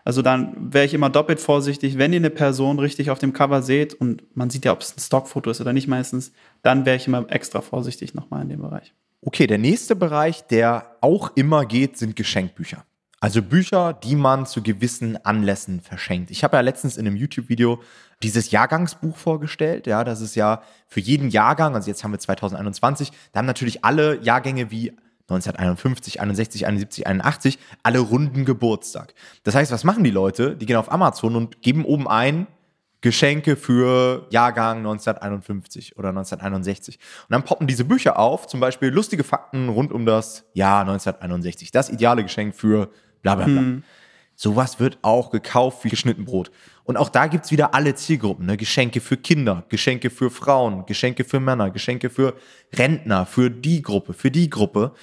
Also 0.05 0.21
dann 0.21 0.73
wäre 0.73 0.85
ich 0.85 0.93
immer 0.93 1.09
doppelt 1.09 1.39
vorsichtig, 1.39 1.97
wenn 1.97 2.13
ihr 2.13 2.19
eine 2.19 2.29
Person 2.29 2.79
richtig 2.79 3.11
auf 3.11 3.19
dem 3.19 3.33
Cover 3.33 3.61
seht 3.61 3.93
und 3.93 4.23
man 4.35 4.49
sieht 4.49 4.65
ja, 4.65 4.71
ob 4.71 4.81
es 4.81 4.95
ein 4.95 4.99
Stockfoto 4.99 5.51
ist 5.51 5.61
oder 5.61 5.73
nicht 5.73 5.87
meistens, 5.87 6.31
dann 6.61 6.85
wäre 6.85 6.95
ich 6.95 7.05
immer 7.05 7.25
extra 7.29 7.61
vorsichtig 7.61 8.13
nochmal 8.13 8.41
in 8.43 8.49
dem 8.49 8.61
Bereich. 8.61 8.93
Okay, 9.21 9.45
der 9.45 9.59
nächste 9.59 9.95
Bereich, 9.95 10.47
der 10.47 10.97
auch 11.01 11.31
immer 11.35 11.65
geht, 11.65 11.97
sind 11.97 12.15
Geschenkbücher. 12.15 12.85
Also 13.23 13.43
Bücher, 13.43 13.93
die 13.93 14.15
man 14.15 14.47
zu 14.47 14.63
gewissen 14.63 15.23
Anlässen 15.23 15.79
verschenkt. 15.79 16.31
Ich 16.31 16.43
habe 16.43 16.57
ja 16.57 16.61
letztens 16.61 16.97
in 16.97 17.05
einem 17.05 17.15
YouTube-Video 17.15 17.79
dieses 18.23 18.49
Jahrgangsbuch 18.49 19.15
vorgestellt. 19.15 19.85
Ja, 19.85 20.03
das 20.03 20.21
ist 20.21 20.33
ja 20.33 20.63
für 20.87 21.01
jeden 21.01 21.29
Jahrgang, 21.29 21.75
also 21.75 21.87
jetzt 21.87 22.03
haben 22.03 22.11
wir 22.11 22.17
2021, 22.17 23.11
da 23.31 23.37
haben 23.37 23.45
natürlich 23.45 23.85
alle 23.85 24.19
Jahrgänge 24.23 24.71
wie 24.71 24.89
1951, 25.29 26.19
61, 26.19 26.65
71, 26.65 27.07
81, 27.07 27.59
alle 27.83 27.99
runden 27.99 28.43
Geburtstag. 28.43 29.13
Das 29.43 29.53
heißt, 29.53 29.71
was 29.71 29.83
machen 29.83 30.03
die 30.03 30.09
Leute? 30.09 30.55
Die 30.55 30.65
gehen 30.65 30.75
auf 30.75 30.91
Amazon 30.91 31.35
und 31.35 31.61
geben 31.61 31.85
oben 31.85 32.07
ein 32.07 32.47
Geschenke 33.01 33.55
für 33.55 34.27
Jahrgang 34.31 34.77
1951 34.79 35.95
oder 35.95 36.09
1961. 36.09 36.97
Und 36.97 37.31
dann 37.31 37.43
poppen 37.43 37.67
diese 37.67 37.85
Bücher 37.85 38.17
auf, 38.17 38.47
zum 38.47 38.59
Beispiel 38.59 38.89
lustige 38.89 39.23
Fakten 39.23 39.69
rund 39.69 39.91
um 39.91 40.07
das 40.07 40.45
Jahr 40.53 40.81
1961. 40.81 41.71
Das 41.71 41.89
ideale 41.89 42.23
Geschenk 42.23 42.55
für 42.55 42.89
bla 43.21 43.35
bla 43.35 43.45
bla. 43.45 43.59
Hm. 43.59 43.83
Sowas 44.35 44.79
wird 44.79 44.97
auch 45.03 45.29
gekauft 45.29 45.83
wie 45.83 45.89
geschnitten 45.89 46.25
Brot. 46.25 46.51
Und 46.83 46.97
auch 46.97 47.09
da 47.09 47.27
gibt 47.27 47.45
es 47.45 47.51
wieder 47.51 47.75
alle 47.75 47.93
Zielgruppen. 47.93 48.47
Ne? 48.47 48.57
Geschenke 48.57 48.99
für 48.99 49.17
Kinder, 49.17 49.65
Geschenke 49.69 50.09
für 50.09 50.31
Frauen, 50.31 50.85
Geschenke 50.87 51.23
für 51.23 51.39
Männer, 51.39 51.69
Geschenke 51.69 52.09
für 52.09 52.33
Rentner, 52.73 53.25
für 53.25 53.51
die 53.51 53.81
Gruppe, 53.81 54.13
für 54.13 54.31
die 54.31 54.49
Gruppe. 54.49 54.93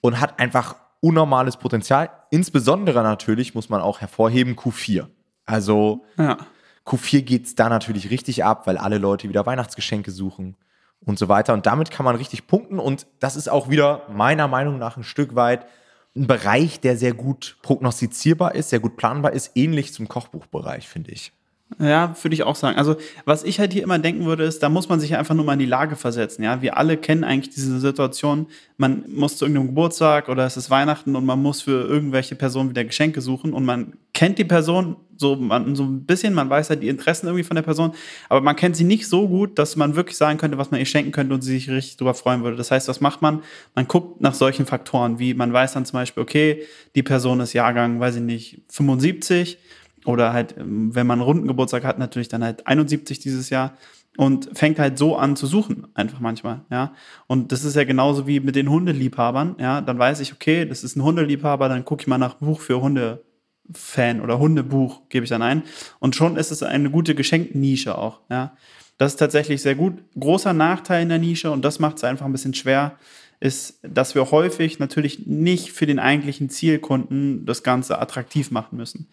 Und 0.00 0.20
hat 0.20 0.40
einfach 0.40 0.74
unnormales 0.98 1.56
Potenzial. 1.56 2.10
Insbesondere 2.30 3.02
natürlich 3.02 3.54
muss 3.54 3.68
man 3.68 3.80
auch 3.80 4.00
hervorheben 4.00 4.56
Q4. 4.56 5.06
Also 5.44 6.04
ja. 6.18 6.38
Q4 6.84 7.22
geht 7.22 7.46
es 7.46 7.54
da 7.54 7.68
natürlich 7.68 8.10
richtig 8.10 8.44
ab, 8.44 8.66
weil 8.66 8.78
alle 8.78 8.98
Leute 8.98 9.28
wieder 9.28 9.46
Weihnachtsgeschenke 9.46 10.10
suchen 10.10 10.56
und 11.00 11.18
so 11.18 11.28
weiter. 11.28 11.54
Und 11.54 11.66
damit 11.66 11.90
kann 11.90 12.04
man 12.04 12.16
richtig 12.16 12.46
punkten. 12.46 12.78
Und 12.78 13.06
das 13.20 13.36
ist 13.36 13.48
auch 13.48 13.70
wieder 13.70 14.02
meiner 14.08 14.48
Meinung 14.48 14.78
nach 14.78 14.96
ein 14.96 15.04
Stück 15.04 15.34
weit 15.34 15.66
ein 16.14 16.26
Bereich, 16.26 16.80
der 16.80 16.96
sehr 16.96 17.14
gut 17.14 17.56
prognostizierbar 17.62 18.54
ist, 18.54 18.70
sehr 18.70 18.80
gut 18.80 18.96
planbar 18.96 19.32
ist, 19.32 19.52
ähnlich 19.54 19.92
zum 19.92 20.08
Kochbuchbereich, 20.08 20.88
finde 20.88 21.12
ich. 21.12 21.32
Ja, 21.78 22.14
würde 22.22 22.34
ich 22.34 22.42
auch 22.42 22.56
sagen. 22.56 22.76
Also, 22.76 22.96
was 23.24 23.44
ich 23.44 23.58
halt 23.58 23.72
hier 23.72 23.82
immer 23.82 23.98
denken 23.98 24.24
würde, 24.24 24.44
ist, 24.44 24.62
da 24.62 24.68
muss 24.68 24.88
man 24.88 25.00
sich 25.00 25.16
einfach 25.16 25.34
nur 25.34 25.44
mal 25.44 25.54
in 25.54 25.58
die 25.58 25.66
Lage 25.66 25.96
versetzen. 25.96 26.42
Ja, 26.42 26.62
wir 26.62 26.76
alle 26.76 26.96
kennen 26.96 27.24
eigentlich 27.24 27.54
diese 27.54 27.78
Situation. 27.80 28.46
Man 28.76 29.04
muss 29.08 29.36
zu 29.36 29.44
irgendeinem 29.44 29.68
Geburtstag 29.68 30.28
oder 30.28 30.44
es 30.44 30.56
ist 30.56 30.70
Weihnachten 30.70 31.16
und 31.16 31.24
man 31.24 31.40
muss 31.40 31.62
für 31.62 31.86
irgendwelche 31.86 32.34
Personen 32.34 32.70
wieder 32.70 32.84
Geschenke 32.84 33.20
suchen 33.20 33.52
und 33.52 33.64
man 33.64 33.94
kennt 34.12 34.38
die 34.38 34.44
Person 34.44 34.96
so, 35.16 35.36
man, 35.36 35.74
so 35.76 35.84
ein 35.84 36.04
bisschen, 36.04 36.34
man 36.34 36.50
weiß 36.50 36.68
halt 36.68 36.82
die 36.82 36.88
Interessen 36.88 37.26
irgendwie 37.26 37.44
von 37.44 37.54
der 37.54 37.62
Person, 37.62 37.92
aber 38.28 38.40
man 38.40 38.56
kennt 38.56 38.76
sie 38.76 38.84
nicht 38.84 39.06
so 39.06 39.28
gut, 39.28 39.58
dass 39.58 39.76
man 39.76 39.94
wirklich 39.94 40.16
sagen 40.16 40.38
könnte, 40.38 40.58
was 40.58 40.70
man 40.70 40.80
ihr 40.80 40.86
schenken 40.86 41.12
könnte 41.12 41.32
und 41.32 41.42
sie 41.42 41.52
sich 41.52 41.70
richtig 41.70 41.96
drüber 41.96 42.14
freuen 42.14 42.42
würde. 42.42 42.56
Das 42.56 42.70
heißt, 42.70 42.88
was 42.88 43.00
macht 43.00 43.22
man? 43.22 43.42
Man 43.74 43.86
guckt 43.86 44.20
nach 44.20 44.34
solchen 44.34 44.66
Faktoren, 44.66 45.18
wie 45.18 45.32
man 45.34 45.52
weiß 45.52 45.72
dann 45.74 45.86
zum 45.86 45.98
Beispiel, 45.98 46.22
okay, 46.22 46.64
die 46.94 47.02
Person 47.02 47.40
ist 47.40 47.52
Jahrgang, 47.52 48.00
weiß 48.00 48.16
ich 48.16 48.22
nicht, 48.22 48.62
75 48.68 49.58
oder 50.04 50.32
halt, 50.32 50.56
ähm, 50.58 50.94
wenn 50.94 51.06
man 51.06 51.18
einen 51.18 51.26
runden 51.26 51.48
Geburtstag 51.48 51.84
hat, 51.84 51.98
natürlich 51.98 52.28
dann 52.28 52.44
halt 52.44 52.66
71 52.66 53.18
dieses 53.20 53.50
Jahr 53.50 53.74
und 54.16 54.50
fängt 54.52 54.78
halt 54.78 54.98
so 54.98 55.16
an 55.16 55.36
zu 55.36 55.46
suchen, 55.46 55.86
einfach 55.94 56.20
manchmal, 56.20 56.62
ja. 56.70 56.94
Und 57.26 57.52
das 57.52 57.64
ist 57.64 57.76
ja 57.76 57.84
genauso 57.84 58.26
wie 58.26 58.40
mit 58.40 58.56
den 58.56 58.68
Hundeliebhabern, 58.68 59.56
ja. 59.58 59.80
Dann 59.80 59.98
weiß 59.98 60.20
ich, 60.20 60.32
okay, 60.32 60.66
das 60.66 60.84
ist 60.84 60.96
ein 60.96 61.02
Hundeliebhaber, 61.02 61.68
dann 61.68 61.84
gucke 61.84 62.02
ich 62.02 62.06
mal 62.06 62.18
nach 62.18 62.34
Buch 62.34 62.60
für 62.60 62.80
Hundefan 62.80 64.20
oder 64.20 64.38
Hundebuch, 64.38 65.08
gebe 65.08 65.24
ich 65.24 65.30
dann 65.30 65.42
ein. 65.42 65.62
Und 65.98 66.14
schon 66.14 66.36
ist 66.36 66.50
es 66.50 66.62
eine 66.62 66.90
gute 66.90 67.14
Geschenknische 67.14 67.96
auch, 67.96 68.20
ja. 68.30 68.54
Das 68.98 69.12
ist 69.12 69.18
tatsächlich 69.18 69.62
sehr 69.62 69.74
gut. 69.74 69.94
Großer 70.18 70.52
Nachteil 70.52 71.02
in 71.02 71.08
der 71.08 71.18
Nische 71.18 71.50
und 71.50 71.64
das 71.64 71.78
macht 71.78 71.96
es 71.96 72.04
einfach 72.04 72.26
ein 72.26 72.32
bisschen 72.32 72.54
schwer, 72.54 72.98
ist, 73.42 73.80
dass 73.82 74.14
wir 74.14 74.30
häufig 74.30 74.78
natürlich 74.78 75.26
nicht 75.26 75.72
für 75.72 75.84
den 75.84 75.98
eigentlichen 75.98 76.48
Zielkunden 76.48 77.44
das 77.44 77.64
Ganze 77.64 77.98
attraktiv 77.98 78.52
machen 78.52 78.76
müssen. 78.76 79.08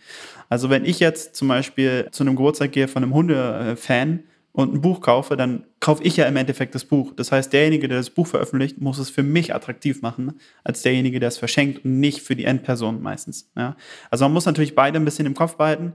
Also 0.50 0.70
wenn 0.70 0.86
ich 0.86 1.00
jetzt 1.00 1.36
zum 1.36 1.48
Beispiel 1.48 2.08
zu 2.12 2.24
einem 2.24 2.36
Geburtstag 2.36 2.72
gehe 2.72 2.88
von 2.88 3.02
einem 3.02 3.16
Hundefan 3.16 4.20
und 4.52 4.72
ein 4.72 4.82
Buch 4.82 5.02
kaufe, 5.02 5.36
dann 5.36 5.64
kaufe 5.80 6.04
ich 6.04 6.16
ja 6.16 6.26
im 6.26 6.36
Endeffekt 6.36 6.76
das 6.76 6.86
Buch. 6.86 7.14
Das 7.16 7.32
heißt, 7.32 7.52
derjenige, 7.52 7.88
der 7.88 7.98
das 7.98 8.12
Buch 8.12 8.28
veröffentlicht, 8.28 8.80
muss 8.80 9.00
es 9.00 9.10
für 9.10 9.24
mich 9.24 9.56
attraktiv 9.56 10.04
machen, 10.04 10.40
als 10.64 10.84
derjenige, 10.84 11.20
der 11.20 11.30
es 11.30 11.40
verschenkt 11.40 11.84
und 11.84 12.00
nicht 12.00 12.22
für 12.22 12.36
die 12.36 12.46
Endperson 12.46 13.02
meistens. 13.02 13.50
Ja? 13.58 13.76
Also 14.12 14.26
man 14.26 14.34
muss 14.34 14.46
natürlich 14.46 14.76
beide 14.76 15.00
ein 15.00 15.06
bisschen 15.06 15.26
im 15.26 15.34
Kopf 15.34 15.56
behalten, 15.56 15.94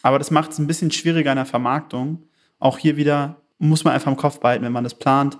aber 0.00 0.18
das 0.18 0.30
macht 0.30 0.52
es 0.52 0.58
ein 0.58 0.66
bisschen 0.66 0.90
schwieriger 0.90 1.32
in 1.32 1.36
der 1.36 1.44
Vermarktung. 1.44 2.22
Auch 2.58 2.78
hier 2.78 2.96
wieder 2.96 3.42
muss 3.58 3.84
man 3.84 3.92
einfach 3.92 4.10
im 4.10 4.16
Kopf 4.16 4.40
behalten, 4.40 4.64
wenn 4.64 4.72
man 4.72 4.84
das 4.84 4.94
plant, 4.94 5.38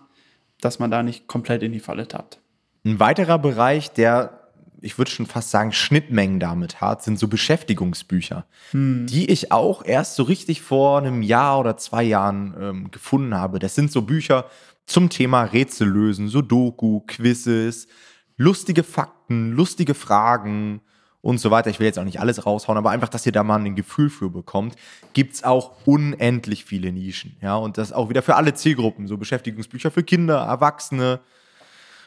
dass 0.61 0.79
man 0.79 0.91
da 0.91 1.03
nicht 1.03 1.27
komplett 1.27 1.63
in 1.63 1.73
die 1.73 1.81
Falle 1.81 2.09
tappt. 2.09 2.41
Ein 2.85 3.01
weiterer 3.01 3.39
Bereich, 3.39 3.93
der 3.93 4.39
ich 4.81 4.99
würde 4.99 5.11
schon 5.11 5.27
fast 5.27 5.51
sagen, 5.51 5.73
Schnittmengen 5.73 6.41
damit 6.41 6.81
hat, 6.81 7.03
sind 7.03 7.19
so 7.19 7.29
Beschäftigungsbücher, 7.29 8.47
hm. 8.71 9.07
die 9.07 9.31
ich 9.31 9.51
auch 9.51 9.85
erst 9.85 10.15
so 10.15 10.23
richtig 10.23 10.63
vor 10.63 10.99
einem 10.99 11.23
Jahr 11.23 11.59
oder 11.59 11.77
zwei 11.77 12.05
Jahren 12.05 12.55
ähm, 12.61 12.91
gefunden 12.91 13.35
habe. 13.35 13.59
Das 13.59 13.75
sind 13.75 13.91
so 13.91 14.03
Bücher 14.03 14.47
zum 14.87 15.11
Thema 15.11 15.43
Rätsel 15.43 15.89
lösen, 15.89 16.29
Sudoku, 16.29 17.01
Quizzes, 17.01 17.89
lustige 18.37 18.85
Fakten, 18.85 19.53
lustige 19.53 19.95
Fragen 19.95 20.81
und 21.21 21.39
so 21.39 21.51
weiter. 21.51 21.71
Ich 21.71 21.81
will 21.81 21.87
jetzt 21.87 21.99
auch 21.99 22.05
nicht 22.05 22.21
alles 22.21 22.47
raushauen, 22.47 22.79
aber 22.79 22.91
einfach, 22.91 23.09
dass 23.09 23.27
ihr 23.27 23.33
da 23.33 23.43
mal 23.43 23.59
ein 23.59 23.75
Gefühl 23.75 24.11
für 24.11 24.31
bekommt, 24.31 24.77
gibt 25.13 25.35
es 25.35 25.45
auch 25.45 25.73
unendlich 25.85 26.65
viele 26.65 26.93
Nischen. 26.93 27.37
Ja, 27.43 27.57
und 27.57 27.79
das 27.79 27.93
auch 27.93 28.09
wieder 28.09 28.23
für 28.23 28.37
alle 28.37 28.55
Zielgruppen, 28.55 29.07
so 29.07 29.17
Beschäftigungsbücher 29.17 29.91
für 29.91 30.03
Kinder, 30.03 30.39
Erwachsene, 30.39 31.21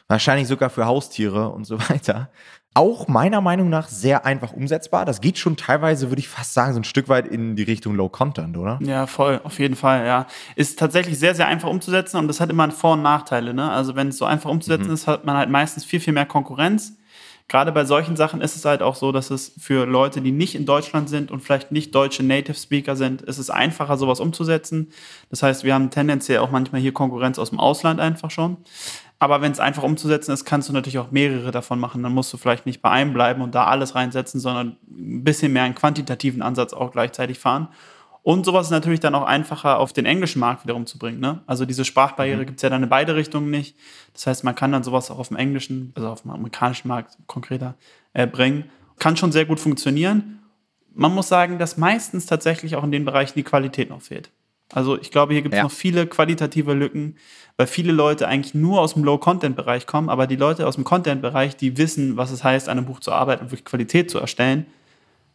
wahrscheinlich 0.08 0.48
sogar 0.48 0.70
für 0.70 0.86
Haustiere 0.86 1.50
und 1.50 1.64
so 1.64 1.78
weiter. 1.90 2.30
Auch 2.74 3.06
meiner 3.06 3.42
Meinung 3.42 3.68
nach 3.68 3.88
sehr 3.88 4.24
einfach 4.24 4.54
umsetzbar. 4.54 5.04
Das 5.04 5.20
geht 5.20 5.36
schon 5.36 5.58
teilweise, 5.58 6.10
würde 6.10 6.20
ich 6.20 6.28
fast 6.28 6.54
sagen, 6.54 6.72
so 6.72 6.80
ein 6.80 6.84
Stück 6.84 7.10
weit 7.10 7.28
in 7.28 7.54
die 7.54 7.64
Richtung 7.64 7.96
Low 7.96 8.08
Content, 8.08 8.56
oder? 8.56 8.78
Ja, 8.80 9.06
voll, 9.06 9.42
auf 9.44 9.58
jeden 9.58 9.76
Fall, 9.76 10.06
ja. 10.06 10.26
Ist 10.56 10.78
tatsächlich 10.78 11.18
sehr, 11.18 11.34
sehr 11.34 11.48
einfach 11.48 11.68
umzusetzen 11.68 12.16
und 12.16 12.28
das 12.28 12.40
hat 12.40 12.48
immer 12.48 12.70
Vor- 12.70 12.94
und 12.94 13.02
Nachteile. 13.02 13.52
Ne? 13.52 13.70
Also 13.70 13.94
wenn 13.94 14.08
es 14.08 14.16
so 14.16 14.24
einfach 14.24 14.48
umzusetzen 14.48 14.88
mhm. 14.88 14.94
ist, 14.94 15.06
hat 15.06 15.26
man 15.26 15.36
halt 15.36 15.50
meistens 15.50 15.84
viel, 15.84 16.00
viel 16.00 16.14
mehr 16.14 16.24
Konkurrenz. 16.24 16.96
Gerade 17.48 17.72
bei 17.72 17.84
solchen 17.84 18.16
Sachen 18.16 18.40
ist 18.40 18.56
es 18.56 18.64
halt 18.64 18.82
auch 18.82 18.94
so, 18.94 19.12
dass 19.12 19.30
es 19.30 19.52
für 19.58 19.86
Leute, 19.86 20.20
die 20.20 20.32
nicht 20.32 20.54
in 20.54 20.64
Deutschland 20.64 21.08
sind 21.08 21.30
und 21.30 21.40
vielleicht 21.40 21.70
nicht 21.72 21.94
deutsche 21.94 22.22
Native 22.22 22.56
Speaker 22.56 22.96
sind, 22.96 23.22
ist 23.22 23.38
es 23.38 23.50
einfacher, 23.50 23.96
sowas 23.96 24.20
umzusetzen. 24.20 24.90
Das 25.30 25.42
heißt, 25.42 25.64
wir 25.64 25.74
haben 25.74 25.90
tendenziell 25.90 26.38
auch 26.38 26.50
manchmal 26.50 26.80
hier 26.80 26.92
Konkurrenz 26.92 27.38
aus 27.38 27.50
dem 27.50 27.60
Ausland 27.60 28.00
einfach 28.00 28.30
schon. 28.30 28.56
Aber 29.18 29.40
wenn 29.40 29.52
es 29.52 29.60
einfach 29.60 29.84
umzusetzen 29.84 30.32
ist, 30.32 30.44
kannst 30.44 30.68
du 30.68 30.72
natürlich 30.72 30.98
auch 30.98 31.12
mehrere 31.12 31.52
davon 31.52 31.78
machen. 31.78 32.02
Dann 32.02 32.12
musst 32.12 32.32
du 32.32 32.36
vielleicht 32.38 32.66
nicht 32.66 32.82
bei 32.82 32.90
einem 32.90 33.12
bleiben 33.12 33.40
und 33.40 33.54
da 33.54 33.66
alles 33.66 33.94
reinsetzen, 33.94 34.40
sondern 34.40 34.78
ein 34.90 35.22
bisschen 35.22 35.52
mehr 35.52 35.62
einen 35.62 35.76
quantitativen 35.76 36.42
Ansatz 36.42 36.72
auch 36.72 36.90
gleichzeitig 36.90 37.38
fahren. 37.38 37.68
Und 38.22 38.46
sowas 38.46 38.66
ist 38.66 38.70
natürlich 38.70 39.00
dann 39.00 39.16
auch 39.16 39.24
einfacher 39.24 39.78
auf 39.78 39.92
den 39.92 40.06
englischen 40.06 40.38
Markt 40.38 40.62
wiederum 40.64 40.86
zu 40.86 40.96
bringen. 40.96 41.18
Ne? 41.18 41.40
Also 41.46 41.64
diese 41.64 41.84
Sprachbarriere 41.84 42.42
mhm. 42.42 42.46
gibt 42.46 42.58
es 42.58 42.62
ja 42.62 42.70
dann 42.70 42.82
in 42.82 42.88
beide 42.88 43.16
Richtungen 43.16 43.50
nicht. 43.50 43.76
Das 44.12 44.26
heißt, 44.26 44.44
man 44.44 44.54
kann 44.54 44.70
dann 44.70 44.84
sowas 44.84 45.10
auch 45.10 45.18
auf 45.18 45.28
dem 45.28 45.36
englischen, 45.36 45.92
also 45.96 46.08
auf 46.08 46.22
dem 46.22 46.30
amerikanischen 46.30 46.86
Markt 46.86 47.18
konkreter 47.26 47.74
äh, 48.12 48.26
bringen. 48.26 48.70
Kann 48.98 49.16
schon 49.16 49.32
sehr 49.32 49.44
gut 49.44 49.58
funktionieren. 49.58 50.38
Man 50.94 51.12
muss 51.12 51.28
sagen, 51.28 51.58
dass 51.58 51.76
meistens 51.76 52.26
tatsächlich 52.26 52.76
auch 52.76 52.84
in 52.84 52.92
den 52.92 53.04
Bereichen 53.04 53.34
die 53.34 53.42
Qualität 53.42 53.90
noch 53.90 54.02
fehlt. 54.02 54.30
Also 54.72 54.98
ich 54.98 55.10
glaube, 55.10 55.32
hier 55.32 55.42
gibt 55.42 55.54
es 55.54 55.58
ja. 55.58 55.64
noch 55.64 55.72
viele 55.72 56.06
qualitative 56.06 56.74
Lücken, 56.74 57.16
weil 57.56 57.66
viele 57.66 57.92
Leute 57.92 58.28
eigentlich 58.28 58.54
nur 58.54 58.80
aus 58.80 58.94
dem 58.94 59.04
Low-Content-Bereich 59.04 59.86
kommen, 59.86 60.08
aber 60.08 60.26
die 60.26 60.36
Leute 60.36 60.66
aus 60.66 60.76
dem 60.76 60.84
Content-Bereich, 60.84 61.56
die 61.56 61.76
wissen, 61.76 62.16
was 62.16 62.30
es 62.30 62.42
heißt, 62.42 62.68
an 62.68 62.78
einem 62.78 62.86
Buch 62.86 63.00
zu 63.00 63.12
arbeiten 63.12 63.42
und 63.42 63.50
wirklich 63.50 63.64
Qualität 63.64 64.10
zu 64.10 64.18
erstellen, 64.18 64.66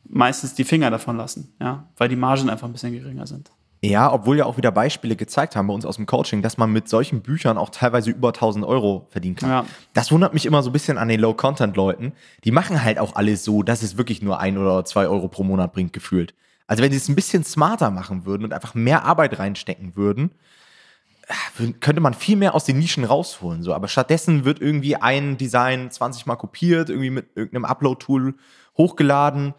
meistens 0.09 0.53
die 0.53 0.63
Finger 0.63 0.89
davon 0.91 1.17
lassen, 1.17 1.53
ja, 1.59 1.87
weil 1.97 2.09
die 2.09 2.15
Margen 2.15 2.49
einfach 2.49 2.67
ein 2.67 2.73
bisschen 2.73 2.93
geringer 2.93 3.27
sind. 3.27 3.51
Ja, 3.83 4.11
obwohl 4.11 4.37
ja 4.37 4.45
auch 4.45 4.57
wieder 4.57 4.71
Beispiele 4.71 5.15
gezeigt 5.15 5.55
haben 5.55 5.67
bei 5.67 5.73
uns 5.73 5.85
aus 5.85 5.97
dem 5.97 6.07
Coaching, 6.07 6.41
dass 6.41 6.57
man 6.57 6.71
mit 6.71 6.89
solchen 6.89 7.21
Büchern 7.21 7.57
auch 7.59 7.69
teilweise 7.69 8.09
über 8.09 8.29
1000 8.29 8.65
Euro 8.65 9.05
verdienen 9.09 9.35
kann. 9.35 9.49
Ja. 9.49 9.65
Das 9.93 10.11
wundert 10.11 10.33
mich 10.33 10.47
immer 10.47 10.63
so 10.63 10.71
ein 10.71 10.73
bisschen 10.73 10.97
an 10.97 11.07
den 11.07 11.19
Low-Content-Leuten. 11.19 12.13
Die 12.43 12.51
machen 12.51 12.83
halt 12.83 12.97
auch 12.97 13.15
alles 13.15 13.43
so, 13.43 13.61
dass 13.61 13.83
es 13.83 13.95
wirklich 13.95 14.23
nur 14.23 14.39
ein 14.39 14.57
oder 14.57 14.83
zwei 14.85 15.07
Euro 15.07 15.27
pro 15.27 15.43
Monat 15.43 15.73
bringt, 15.73 15.93
gefühlt. 15.93 16.33
Also 16.65 16.81
wenn 16.81 16.91
sie 16.91 16.97
es 16.97 17.07
ein 17.07 17.15
bisschen 17.15 17.43
smarter 17.43 17.91
machen 17.91 18.25
würden 18.25 18.43
und 18.43 18.53
einfach 18.53 18.73
mehr 18.73 19.05
Arbeit 19.05 19.37
reinstecken 19.37 19.95
würden, 19.95 20.31
äh, 21.27 21.71
könnte 21.79 22.01
man 22.01 22.15
viel 22.15 22.35
mehr 22.35 22.55
aus 22.55 22.65
den 22.65 22.79
Nischen 22.79 23.03
rausholen. 23.03 23.61
So. 23.61 23.75
Aber 23.75 23.87
stattdessen 23.87 24.43
wird 24.43 24.59
irgendwie 24.59 24.95
ein 24.95 25.37
Design 25.37 25.91
20 25.91 26.25
Mal 26.25 26.35
kopiert, 26.35 26.89
irgendwie 26.89 27.11
mit 27.11 27.27
irgendeinem 27.35 27.65
Upload-Tool 27.65 28.33
hochgeladen. 28.77 29.53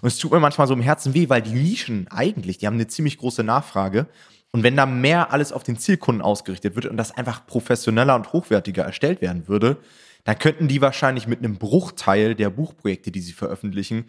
Und 0.00 0.06
es 0.06 0.18
tut 0.18 0.32
mir 0.32 0.40
manchmal 0.40 0.66
so 0.66 0.74
im 0.74 0.80
Herzen 0.80 1.14
weh, 1.14 1.28
weil 1.28 1.42
die 1.42 1.52
Nischen 1.52 2.08
eigentlich, 2.10 2.58
die 2.58 2.66
haben 2.66 2.74
eine 2.74 2.86
ziemlich 2.86 3.18
große 3.18 3.44
Nachfrage. 3.44 4.06
Und 4.52 4.62
wenn 4.62 4.76
da 4.76 4.86
mehr 4.86 5.32
alles 5.32 5.52
auf 5.52 5.62
den 5.62 5.78
Zielkunden 5.78 6.22
ausgerichtet 6.22 6.76
wird 6.76 6.86
und 6.86 6.96
das 6.96 7.10
einfach 7.16 7.46
professioneller 7.46 8.14
und 8.14 8.32
hochwertiger 8.32 8.84
erstellt 8.84 9.20
werden 9.20 9.48
würde, 9.48 9.78
dann 10.24 10.38
könnten 10.38 10.68
die 10.68 10.80
wahrscheinlich 10.80 11.26
mit 11.26 11.40
einem 11.40 11.56
Bruchteil 11.56 12.34
der 12.34 12.50
Buchprojekte, 12.50 13.10
die 13.10 13.20
sie 13.20 13.32
veröffentlichen, 13.32 14.06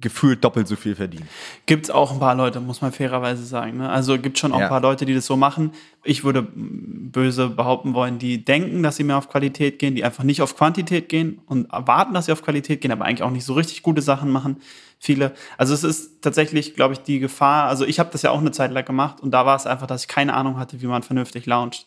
gefühlt 0.00 0.42
doppelt 0.44 0.68
so 0.68 0.76
viel 0.76 0.96
verdienen. 0.96 1.28
Gibt 1.66 1.84
es 1.84 1.90
auch 1.90 2.12
ein 2.12 2.18
paar 2.18 2.34
Leute, 2.34 2.60
muss 2.60 2.80
man 2.80 2.92
fairerweise 2.92 3.44
sagen. 3.44 3.78
Ne? 3.78 3.88
Also 3.88 4.18
gibt 4.18 4.38
schon 4.38 4.52
auch 4.52 4.58
ja. 4.58 4.66
ein 4.66 4.68
paar 4.68 4.80
Leute, 4.80 5.06
die 5.06 5.14
das 5.14 5.26
so 5.26 5.36
machen. 5.36 5.72
Ich 6.02 6.24
würde 6.24 6.46
böse 6.54 7.48
behaupten 7.48 7.94
wollen, 7.94 8.18
die 8.18 8.44
denken, 8.44 8.82
dass 8.82 8.96
sie 8.96 9.04
mehr 9.04 9.16
auf 9.16 9.28
Qualität 9.28 9.78
gehen, 9.78 9.94
die 9.94 10.04
einfach 10.04 10.24
nicht 10.24 10.42
auf 10.42 10.56
Quantität 10.56 11.08
gehen 11.08 11.40
und 11.46 11.72
erwarten, 11.72 12.14
dass 12.14 12.26
sie 12.26 12.32
auf 12.32 12.42
Qualität 12.42 12.80
gehen, 12.80 12.90
aber 12.90 13.04
eigentlich 13.04 13.22
auch 13.22 13.30
nicht 13.30 13.44
so 13.44 13.54
richtig 13.54 13.82
gute 13.82 14.02
Sachen 14.02 14.30
machen. 14.30 14.56
Viele. 14.98 15.32
Also 15.56 15.74
es 15.74 15.84
ist 15.84 16.22
tatsächlich, 16.22 16.74
glaube 16.74 16.94
ich, 16.94 17.00
die 17.00 17.18
Gefahr. 17.18 17.68
Also 17.68 17.84
ich 17.84 17.98
habe 17.98 18.10
das 18.12 18.22
ja 18.22 18.30
auch 18.30 18.40
eine 18.40 18.52
Zeit 18.52 18.72
lang 18.72 18.84
gemacht 18.84 19.20
und 19.20 19.30
da 19.30 19.46
war 19.46 19.56
es 19.56 19.66
einfach, 19.66 19.86
dass 19.86 20.02
ich 20.02 20.08
keine 20.08 20.34
Ahnung 20.34 20.58
hatte, 20.58 20.80
wie 20.80 20.86
man 20.86 21.02
vernünftig 21.02 21.46
launcht 21.46 21.86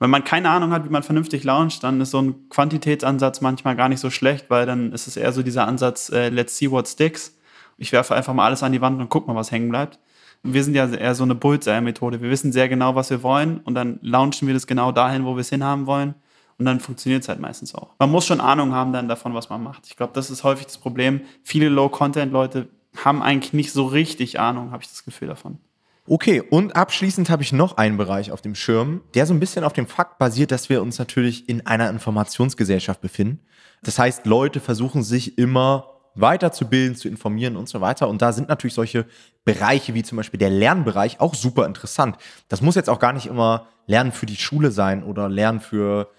wenn 0.00 0.10
man 0.10 0.24
keine 0.24 0.50
Ahnung 0.50 0.72
hat, 0.72 0.84
wie 0.84 0.90
man 0.90 1.02
vernünftig 1.02 1.44
launcht, 1.44 1.82
dann 1.84 2.00
ist 2.00 2.10
so 2.10 2.20
ein 2.20 2.48
Quantitätsansatz 2.48 3.40
manchmal 3.40 3.76
gar 3.76 3.88
nicht 3.88 4.00
so 4.00 4.10
schlecht, 4.10 4.50
weil 4.50 4.66
dann 4.66 4.92
ist 4.92 5.06
es 5.06 5.16
eher 5.16 5.32
so 5.32 5.42
dieser 5.42 5.66
Ansatz, 5.66 6.10
äh, 6.10 6.28
let's 6.28 6.56
see 6.56 6.70
what 6.70 6.88
sticks. 6.88 7.36
Ich 7.76 7.92
werfe 7.92 8.14
einfach 8.14 8.34
mal 8.34 8.46
alles 8.46 8.62
an 8.62 8.72
die 8.72 8.80
Wand 8.80 9.00
und 9.00 9.08
guck 9.08 9.26
mal, 9.26 9.34
was 9.34 9.50
hängen 9.50 9.68
bleibt. 9.68 9.98
Wir 10.42 10.62
sind 10.62 10.74
ja 10.74 10.86
eher 10.86 11.14
so 11.14 11.24
eine 11.24 11.34
Bullseye-Methode. 11.34 12.20
Wir 12.20 12.30
wissen 12.30 12.52
sehr 12.52 12.68
genau, 12.68 12.94
was 12.94 13.10
wir 13.10 13.22
wollen 13.22 13.58
und 13.58 13.74
dann 13.74 13.98
launchen 14.02 14.46
wir 14.46 14.54
das 14.54 14.66
genau 14.66 14.92
dahin, 14.92 15.24
wo 15.24 15.34
wir 15.36 15.40
es 15.40 15.48
hinhaben 15.48 15.86
wollen. 15.86 16.14
Und 16.58 16.66
dann 16.66 16.78
funktioniert 16.78 17.22
es 17.22 17.28
halt 17.28 17.40
meistens 17.40 17.74
auch. 17.74 17.90
Man 17.98 18.10
muss 18.10 18.26
schon 18.26 18.40
Ahnung 18.40 18.72
haben 18.74 18.92
dann 18.92 19.08
davon, 19.08 19.34
was 19.34 19.48
man 19.50 19.62
macht. 19.62 19.86
Ich 19.86 19.96
glaube, 19.96 20.12
das 20.12 20.30
ist 20.30 20.44
häufig 20.44 20.66
das 20.66 20.78
Problem. 20.78 21.22
Viele 21.42 21.68
Low-Content-Leute 21.68 22.68
haben 23.02 23.22
eigentlich 23.22 23.52
nicht 23.52 23.72
so 23.72 23.86
richtig 23.86 24.38
Ahnung, 24.38 24.70
habe 24.70 24.82
ich 24.82 24.88
das 24.88 25.04
Gefühl 25.04 25.28
davon. 25.28 25.58
Okay, 26.06 26.42
und 26.42 26.76
abschließend 26.76 27.30
habe 27.30 27.42
ich 27.42 27.52
noch 27.52 27.78
einen 27.78 27.96
Bereich 27.96 28.30
auf 28.30 28.42
dem 28.42 28.54
Schirm, 28.54 29.00
der 29.14 29.24
so 29.24 29.32
ein 29.32 29.40
bisschen 29.40 29.64
auf 29.64 29.72
dem 29.72 29.86
Fakt 29.86 30.18
basiert, 30.18 30.50
dass 30.50 30.68
wir 30.68 30.82
uns 30.82 30.98
natürlich 30.98 31.48
in 31.48 31.66
einer 31.66 31.88
Informationsgesellschaft 31.88 33.00
befinden. 33.00 33.40
Das 33.82 33.98
heißt, 33.98 34.26
Leute 34.26 34.60
versuchen 34.60 35.02
sich 35.02 35.38
immer 35.38 35.94
weiterzubilden, 36.14 36.94
zu 36.94 37.08
informieren 37.08 37.56
und 37.56 37.70
so 37.70 37.80
weiter. 37.80 38.08
Und 38.08 38.20
da 38.20 38.32
sind 38.32 38.48
natürlich 38.48 38.74
solche 38.74 39.06
Bereiche 39.46 39.94
wie 39.94 40.02
zum 40.02 40.16
Beispiel 40.16 40.38
der 40.38 40.50
Lernbereich 40.50 41.20
auch 41.20 41.34
super 41.34 41.64
interessant. 41.64 42.18
Das 42.48 42.60
muss 42.60 42.74
jetzt 42.74 42.90
auch 42.90 42.98
gar 42.98 43.14
nicht 43.14 43.26
immer 43.26 43.66
Lernen 43.86 44.12
für 44.12 44.26
die 44.26 44.36
Schule 44.36 44.70
sein 44.70 45.02
oder 45.04 45.30
Lernen 45.30 45.60
für 45.60 46.10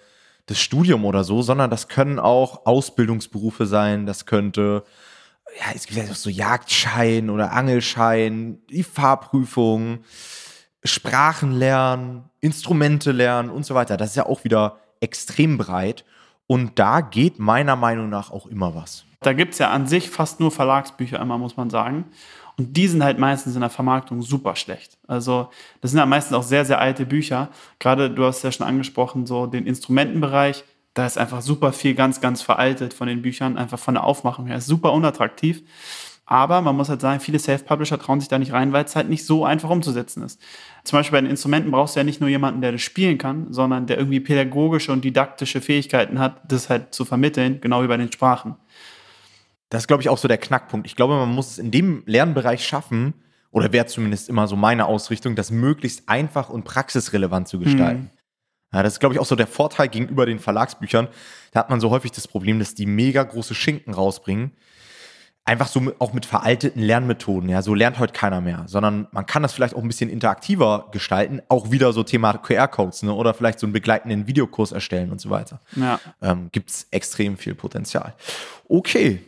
das 0.47 0.59
Studium 0.59 1.05
oder 1.05 1.23
so, 1.23 1.43
sondern 1.43 1.69
das 1.69 1.87
können 1.87 2.19
auch 2.19 2.65
Ausbildungsberufe 2.65 3.65
sein, 3.67 4.05
das 4.05 4.25
könnte 4.25 4.83
ja, 5.59 5.65
es 5.73 5.85
gibt 5.85 5.97
ja 5.97 6.13
so 6.13 6.29
Jagdschein 6.29 7.29
oder 7.29 7.51
Angelschein, 7.51 8.59
die 8.69 8.83
Fahrprüfung, 8.83 9.99
Sprachen 10.83 11.51
lernen, 11.51 12.29
Instrumente 12.41 13.11
lernen 13.11 13.49
und 13.49 13.65
so 13.65 13.73
weiter. 13.73 13.97
Das 13.97 14.09
ist 14.09 14.15
ja 14.15 14.25
auch 14.25 14.43
wieder 14.43 14.77
extrem 14.99 15.57
breit. 15.57 16.05
Und 16.47 16.77
da 16.77 17.01
geht 17.01 17.39
meiner 17.39 17.75
Meinung 17.75 18.09
nach 18.09 18.29
auch 18.29 18.45
immer 18.45 18.75
was. 18.75 19.05
Da 19.21 19.33
gibt 19.33 19.53
es 19.53 19.59
ja 19.59 19.71
an 19.71 19.87
sich 19.87 20.09
fast 20.09 20.39
nur 20.39 20.51
Verlagsbücher 20.51 21.19
immer, 21.19 21.39
muss 21.39 21.57
man 21.57 21.71
sagen. 21.71 22.05
Und 22.57 22.77
die 22.77 22.87
sind 22.87 23.03
halt 23.03 23.17
meistens 23.17 23.55
in 23.55 23.61
der 23.61 23.69
Vermarktung 23.69 24.21
super 24.21 24.55
schlecht. 24.55 24.97
Also 25.07 25.49
das 25.81 25.91
sind 25.91 25.99
ja 25.99 26.05
meistens 26.05 26.37
auch 26.37 26.43
sehr, 26.43 26.65
sehr 26.65 26.79
alte 26.79 27.05
Bücher. 27.05 27.49
Gerade 27.79 28.11
du 28.11 28.23
hast 28.23 28.43
ja 28.43 28.51
schon 28.51 28.67
angesprochen, 28.67 29.25
so 29.25 29.47
den 29.47 29.65
Instrumentenbereich 29.65 30.63
da 30.95 31.05
ist 31.05 31.19
einfach 31.19 31.41
super 31.41 31.73
viel 31.73 31.93
ganz, 31.93 32.21
ganz 32.21 32.41
veraltet 32.41 32.93
von 32.93 33.07
den 33.07 33.21
Büchern, 33.21 33.57
einfach 33.57 33.77
von 33.77 33.93
der 33.93 34.03
Aufmachung 34.03 34.47
her. 34.47 34.57
Ist 34.57 34.65
super 34.65 34.93
unattraktiv. 34.93 35.61
Aber 36.25 36.61
man 36.61 36.75
muss 36.75 36.89
halt 36.89 37.01
sagen, 37.01 37.19
viele 37.19 37.37
Self-Publisher 37.37 37.99
trauen 37.99 38.19
sich 38.19 38.29
da 38.29 38.39
nicht 38.39 38.51
rein, 38.51 38.73
weil 38.73 38.85
es 38.85 38.95
halt 38.95 39.09
nicht 39.09 39.25
so 39.25 39.45
einfach 39.45 39.69
umzusetzen 39.69 40.23
ist. 40.23 40.41
Zum 40.83 40.97
Beispiel 40.97 41.17
bei 41.17 41.21
den 41.21 41.29
Instrumenten 41.29 41.69
brauchst 41.69 41.95
du 41.95 41.99
ja 41.99 42.03
nicht 42.03 42.19
nur 42.19 42.29
jemanden, 42.29 42.61
der 42.61 42.71
das 42.71 42.81
spielen 42.81 43.19
kann, 43.19 43.53
sondern 43.53 43.85
der 43.85 43.99
irgendwie 43.99 44.21
pädagogische 44.21 44.91
und 44.91 45.05
didaktische 45.05 45.61
Fähigkeiten 45.61 46.17
hat, 46.17 46.41
das 46.51 46.69
halt 46.69 46.95
zu 46.95 47.05
vermitteln, 47.05 47.61
genau 47.61 47.83
wie 47.83 47.87
bei 47.87 47.97
den 47.97 48.11
Sprachen. 48.11 48.55
Das 49.69 49.83
ist, 49.83 49.87
glaube 49.87 50.01
ich, 50.01 50.09
auch 50.09 50.17
so 50.17 50.27
der 50.27 50.39
Knackpunkt. 50.39 50.87
Ich 50.87 50.95
glaube, 50.95 51.13
man 51.15 51.29
muss 51.29 51.51
es 51.51 51.57
in 51.59 51.69
dem 51.69 52.01
Lernbereich 52.07 52.65
schaffen, 52.65 53.13
oder 53.51 53.71
wäre 53.71 53.85
zumindest 53.85 54.27
immer 54.27 54.47
so 54.47 54.57
meine 54.57 54.85
Ausrichtung, 54.85 55.35
das 55.35 55.49
möglichst 55.49 56.09
einfach 56.09 56.49
und 56.49 56.65
praxisrelevant 56.65 57.47
zu 57.47 57.57
gestalten. 57.57 58.01
Mhm. 58.01 58.09
Ja, 58.75 58.83
das 58.83 58.93
ist, 58.93 58.99
glaube 58.99 59.15
ich, 59.15 59.21
auch 59.21 59.25
so 59.25 59.37
der 59.37 59.47
Vorteil 59.47 59.87
gegenüber 59.87 60.25
den 60.25 60.37
Verlagsbüchern. 60.37 61.07
Da 61.53 61.61
hat 61.61 61.69
man 61.69 61.79
so 61.79 61.91
häufig 61.91 62.11
das 62.11 62.27
Problem, 62.27 62.59
dass 62.59 62.75
die 62.75 62.85
mega 62.85 63.23
große 63.23 63.55
Schinken 63.55 63.93
rausbringen. 63.93 64.51
Einfach 65.45 65.67
so 65.67 65.79
mit, 65.79 66.01
auch 66.01 66.11
mit 66.11 66.25
veralteten 66.25 66.81
Lernmethoden. 66.81 67.47
Ja, 67.47 67.61
so 67.61 67.73
lernt 67.73 67.99
heute 67.99 68.11
keiner 68.11 68.41
mehr, 68.41 68.63
sondern 68.67 69.07
man 69.11 69.25
kann 69.25 69.43
das 69.43 69.53
vielleicht 69.53 69.75
auch 69.75 69.81
ein 69.81 69.87
bisschen 69.87 70.09
interaktiver 70.09 70.89
gestalten. 70.91 71.41
Auch 71.47 71.71
wieder 71.71 71.93
so 71.93 72.03
Thema 72.03 72.33
QR-Codes 72.33 73.03
ne? 73.03 73.13
oder 73.13 73.33
vielleicht 73.33 73.59
so 73.59 73.65
einen 73.65 73.71
begleitenden 73.71 74.27
Videokurs 74.27 74.73
erstellen 74.73 75.09
und 75.09 75.21
so 75.21 75.29
weiter. 75.29 75.61
Ja. 75.77 76.01
Ähm, 76.21 76.49
Gibt 76.51 76.69
es 76.69 76.87
extrem 76.91 77.37
viel 77.37 77.55
Potenzial. 77.55 78.13
Okay, 78.67 79.21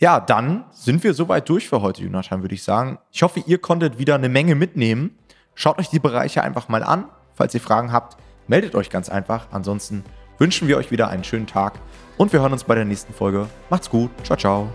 ja, 0.00 0.18
dann 0.18 0.64
sind 0.70 1.04
wir 1.04 1.12
soweit 1.12 1.46
durch 1.50 1.68
für 1.68 1.82
heute, 1.82 2.04
Jonathan, 2.04 2.40
würde 2.40 2.54
ich 2.54 2.62
sagen. 2.62 2.98
Ich 3.12 3.22
hoffe, 3.22 3.42
ihr 3.44 3.58
konntet 3.58 3.98
wieder 3.98 4.14
eine 4.14 4.30
Menge 4.30 4.54
mitnehmen. 4.54 5.18
Schaut 5.54 5.78
euch 5.78 5.90
die 5.90 5.98
Bereiche 5.98 6.42
einfach 6.42 6.68
mal 6.70 6.82
an. 6.82 7.04
Falls 7.34 7.52
ihr 7.52 7.60
Fragen 7.60 7.92
habt, 7.92 8.16
meldet 8.48 8.74
euch 8.74 8.90
ganz 8.90 9.08
einfach. 9.08 9.46
Ansonsten 9.52 10.04
wünschen 10.38 10.68
wir 10.68 10.76
euch 10.76 10.90
wieder 10.90 11.08
einen 11.08 11.24
schönen 11.24 11.46
Tag 11.46 11.74
und 12.16 12.32
wir 12.32 12.40
hören 12.40 12.52
uns 12.52 12.64
bei 12.64 12.74
der 12.74 12.84
nächsten 12.84 13.12
Folge. 13.14 13.48
Macht's 13.70 13.88
gut. 13.88 14.10
Ciao, 14.24 14.36
ciao. 14.36 14.68